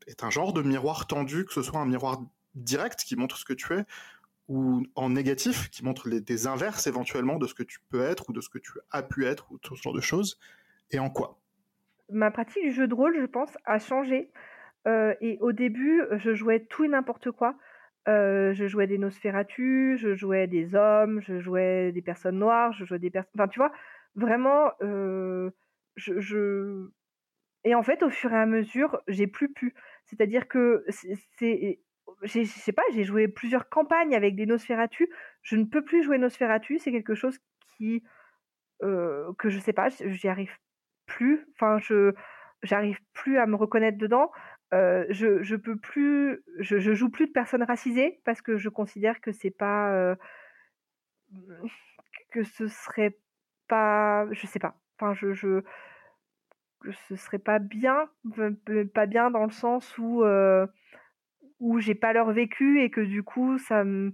[0.07, 2.23] est un genre de miroir tendu, que ce soit un miroir
[2.55, 3.85] direct qui montre ce que tu es,
[4.49, 8.31] ou en négatif, qui montre les, des inverses éventuellement de ce que tu peux être,
[8.31, 10.39] ou de ce que tu as pu être, ou tout ce genre de choses,
[10.91, 11.39] et en quoi?
[12.11, 14.31] Ma pratique du jeu de rôle, je pense, a changé.
[14.87, 17.57] Euh, et au début, je jouais tout et n'importe quoi
[18.07, 22.99] je jouais des Nosferatu, je jouais des hommes, je jouais des personnes noires, je jouais
[22.99, 23.73] des personnes enfin, tu vois?
[24.15, 25.51] Vraiment, je
[25.97, 26.91] je
[27.65, 29.75] et en fait, au fur et à mesure, j'ai plus pu.
[30.05, 30.85] C'est-à-dire que
[31.39, 31.81] c'est
[32.23, 35.09] je sais pas, j'ai joué plusieurs campagnes avec des Nosferatu.
[35.43, 37.39] Je ne peux plus jouer Nosferatu, c'est quelque chose
[37.77, 38.03] qui,
[38.81, 40.53] que je sais pas, j'y arrive
[41.07, 41.47] plus.
[41.55, 42.13] Enfin, je
[42.63, 44.31] j'arrive plus à me reconnaître dedans
[44.73, 49.21] je, je peux plus, je, je, joue plus de personnes racisées parce que je considère
[49.21, 50.17] que c'est pas,
[52.31, 53.17] que ce serait
[53.69, 54.77] pas, je sais pas.
[54.99, 55.63] Enfin, je, je,
[56.81, 58.09] que ce serait pas bien,
[58.95, 60.25] pas bien dans le sens où,
[61.61, 64.13] où j'ai pas leur vécu et que du coup ça me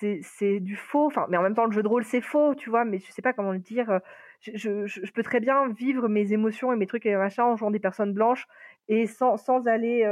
[0.00, 2.70] c'est du faux enfin mais en même temps le jeu de rôle c'est faux tu
[2.70, 4.00] vois mais je sais pas comment le dire
[4.40, 7.78] je, peux très bien vivre mes émotions et mes trucs et machin en jouant des
[7.78, 8.46] personnes blanches
[8.88, 10.04] et sans, sans aller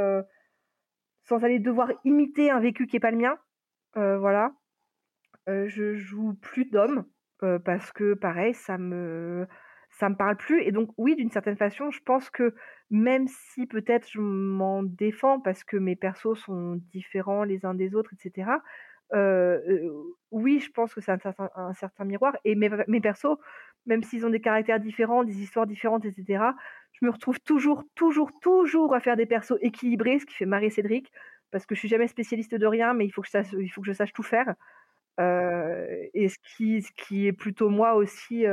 [1.23, 3.37] sans aller devoir imiter un vécu qui est pas le mien.
[3.95, 4.53] voilà.
[5.47, 7.05] je joue plus d'hommes
[7.63, 9.47] parce que pareil, ça me
[10.01, 10.63] ça me parle plus.
[10.63, 12.55] Et donc, oui, d'une certaine façon, je pense que
[12.89, 17.93] même si peut-être je m'en défends parce que mes persos sont différents les uns des
[17.93, 18.51] autres, etc.,
[20.31, 22.35] oui, je pense que c'est un certain, miroir.
[22.45, 23.37] Et mes, mes persos,
[23.85, 26.45] même s'ils ont des caractères différents, des histoires différentes, etc.,
[26.93, 30.71] je me retrouve toujours, toujours, toujours à faire des persos équilibrés, ce qui fait marrer
[30.71, 31.11] Cédric,
[31.51, 33.69] parce que je suis jamais spécialiste de rien, mais il faut que je sache, il
[33.69, 34.55] faut que je sache tout faire.
[35.19, 38.45] et ce qui, ce qui est plutôt moi aussi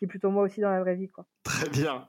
[0.00, 1.08] qui est plutôt moi aussi dans la vraie vie.
[1.08, 1.26] Quoi.
[1.44, 2.08] Très bien.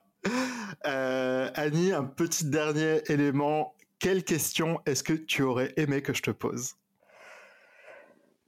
[0.85, 3.75] Euh, Annie, un petit dernier élément.
[3.99, 6.75] Quelle question est-ce que tu aurais aimé que je te pose?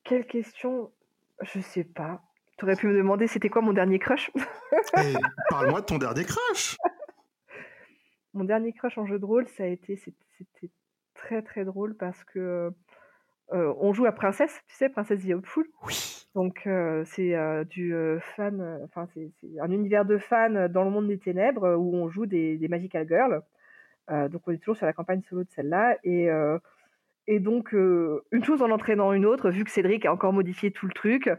[0.05, 0.91] Quelle question?
[1.41, 2.21] Je sais pas.
[2.57, 4.31] Tu aurais pu me demander c'était quoi mon dernier crush?
[4.97, 5.13] Eh,
[5.49, 6.77] Parle-moi de ton dernier crush
[8.33, 10.71] Mon dernier crush en jeu de rôle, ça a été c'était
[11.15, 12.71] très très drôle parce que
[13.51, 15.67] euh, on joue à Princesse, tu sais, Princesse The Hopeful?
[15.85, 16.12] Oui.
[16.36, 16.67] Donc
[17.05, 17.63] c'est un
[19.69, 23.41] univers de fans dans le monde des ténèbres où on joue des, Magical Girls.
[24.31, 28.71] donc on est toujours sur la campagne solo de celle-là et donc une chose en
[28.71, 31.29] entraînant une autre, vu que Cédric a encore modifié tout le truc,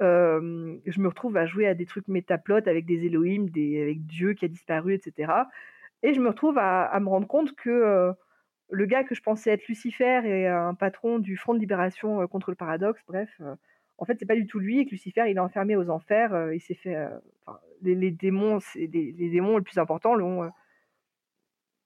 [0.00, 4.44] je me retrouve à jouer à des trucs métaplotes avec des Elohim, avec Dieu qui
[4.44, 5.32] a disparu, etc.
[6.02, 8.12] Et je me retrouve à, à me rendre compte que
[8.68, 12.50] le gars que je pensais être Lucifer et un patron du Front de libération contre
[12.50, 13.30] le paradoxe, bref,
[13.98, 16.52] en fait, c'est pas du tout lui Lucifer, il est enfermé aux enfers.
[16.52, 16.96] il s'est fait.
[17.82, 20.50] les, démons, les, démons les plus importants l'ont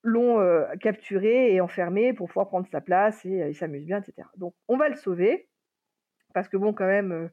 [0.03, 0.41] l'ont
[0.81, 4.29] capturé et enfermé pour pouvoir prendre sa place et il s'amuse bien, etc.
[4.37, 5.49] Donc, on va le sauver
[6.33, 7.31] parce que bon, quand même,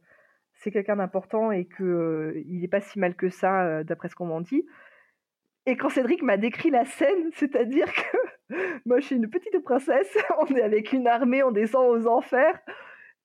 [0.55, 4.25] c'est quelqu'un d'important et que il n'est pas si mal que ça, d'après ce qu'on
[4.25, 4.65] m'en dit.
[5.65, 8.17] Et quand Cédric m'a décrit la scène, c'est-à-dire que
[8.85, 12.59] moi, je suis une petite princesse, on est avec une armée, on descend aux enfers.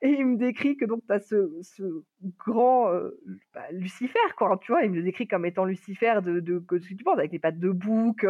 [0.01, 1.51] Et il me décrit que donc tu as ce,
[2.39, 2.93] grand
[3.53, 6.77] bah, Lucifer, quoi, tu vois, il me le décrit comme étant Lucifer de, de, que
[6.77, 8.25] tu penses, avec les pattes de bouc,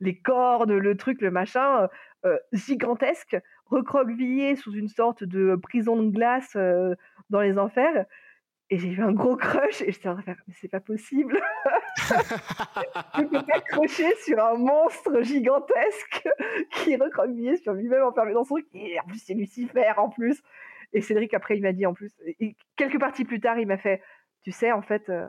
[0.00, 1.88] les cornes, le truc, le machin,
[2.52, 6.56] gigantesque, recroquevillé sous une sorte de prison de glace
[7.30, 8.06] dans les enfers.
[8.72, 10.80] Et j'ai eu un gros crush et j'étais en train de faire, mais c'est pas
[10.80, 11.38] possible.
[11.96, 16.26] je peux pas crocher sur un monstre gigantesque
[16.70, 18.66] qui est recroquevillé sur lui-même enfermé dans son truc.
[18.72, 20.42] Et en plus, c'est Lucifer en plus.
[20.92, 23.78] Et Cédric, après, il m'a dit en plus, et quelques parties plus tard, il m'a
[23.78, 24.02] fait,
[24.42, 25.26] tu sais, en fait, euh,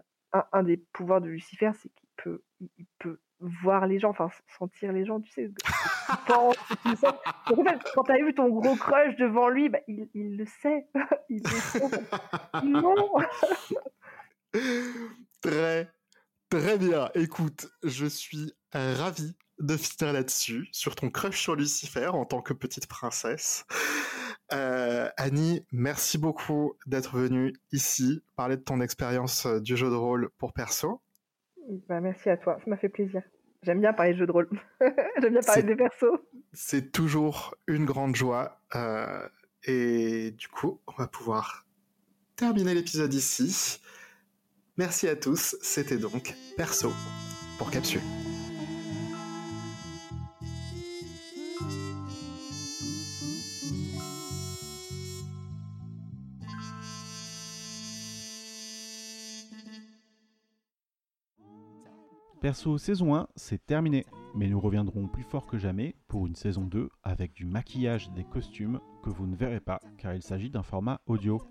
[0.51, 2.43] un, des pouvoirs de Lucifer, c'est qu'il peut,
[2.77, 5.51] il peut voir les gens, enfin sentir les gens, tu sais,
[6.27, 6.55] pense,
[6.85, 10.85] en fait, quand t'as vu ton gros crush devant lui, bah, il, il, le sait.
[11.29, 11.81] il le sait.
[12.63, 12.95] non
[15.41, 15.89] Très,
[16.49, 17.09] très bien.
[17.15, 22.53] Écoute, je suis ravi de finir là-dessus, sur ton crush sur Lucifer en tant que
[22.53, 23.65] petite princesse.
[24.51, 29.95] Euh, Annie, merci beaucoup d'être venue ici parler de ton expérience euh, du jeu de
[29.95, 31.01] rôle pour perso.
[31.87, 33.21] Bah, merci à toi, ça m'a fait plaisir.
[33.63, 34.49] J'aime bien parler de jeux de rôle.
[35.21, 36.19] J'aime bien parler des persos.
[36.51, 38.59] C'est toujours une grande joie.
[38.75, 39.27] Euh,
[39.63, 41.65] et du coup, on va pouvoir
[42.35, 43.79] terminer l'épisode ici.
[44.77, 45.55] Merci à tous.
[45.61, 46.91] C'était donc Perso
[47.57, 48.01] pour Capsule.
[62.43, 66.63] Perso saison 1, c'est terminé, mais nous reviendrons plus fort que jamais pour une saison
[66.65, 70.61] 2 avec du maquillage des costumes que vous ne verrez pas car il s'agit d'un
[70.61, 71.41] format audio.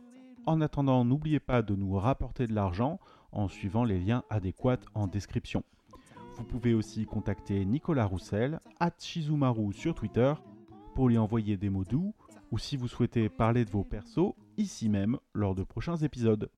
[0.45, 3.01] En attendant, n'oubliez pas de nous rapporter de l'argent
[3.32, 5.64] en suivant les liens adéquats en description.
[6.36, 10.34] Vous pouvez aussi contacter Nicolas Roussel, at Shizumaru sur Twitter,
[10.95, 12.12] pour lui envoyer des mots doux,
[12.51, 16.51] ou si vous souhaitez parler de vos persos, ici même, lors de prochains épisodes.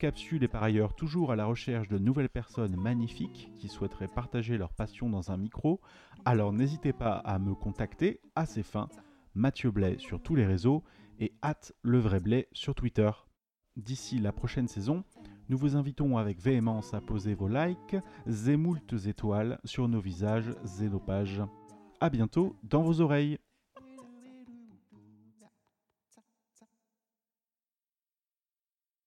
[0.00, 4.56] Capsule est par ailleurs toujours à la recherche de nouvelles personnes magnifiques qui souhaiteraient partager
[4.56, 5.78] leur passion dans un micro,
[6.24, 8.88] alors n'hésitez pas à me contacter à ces fins,
[9.34, 10.84] Mathieu Blais sur tous les réseaux
[11.18, 13.10] et at le vrai Blais sur Twitter.
[13.76, 15.04] D'ici la prochaine saison,
[15.50, 17.96] nous vous invitons avec véhémence à poser vos likes,
[18.26, 21.42] zémoultes étoiles sur nos visages et nos pages.
[22.00, 23.38] A bientôt dans vos oreilles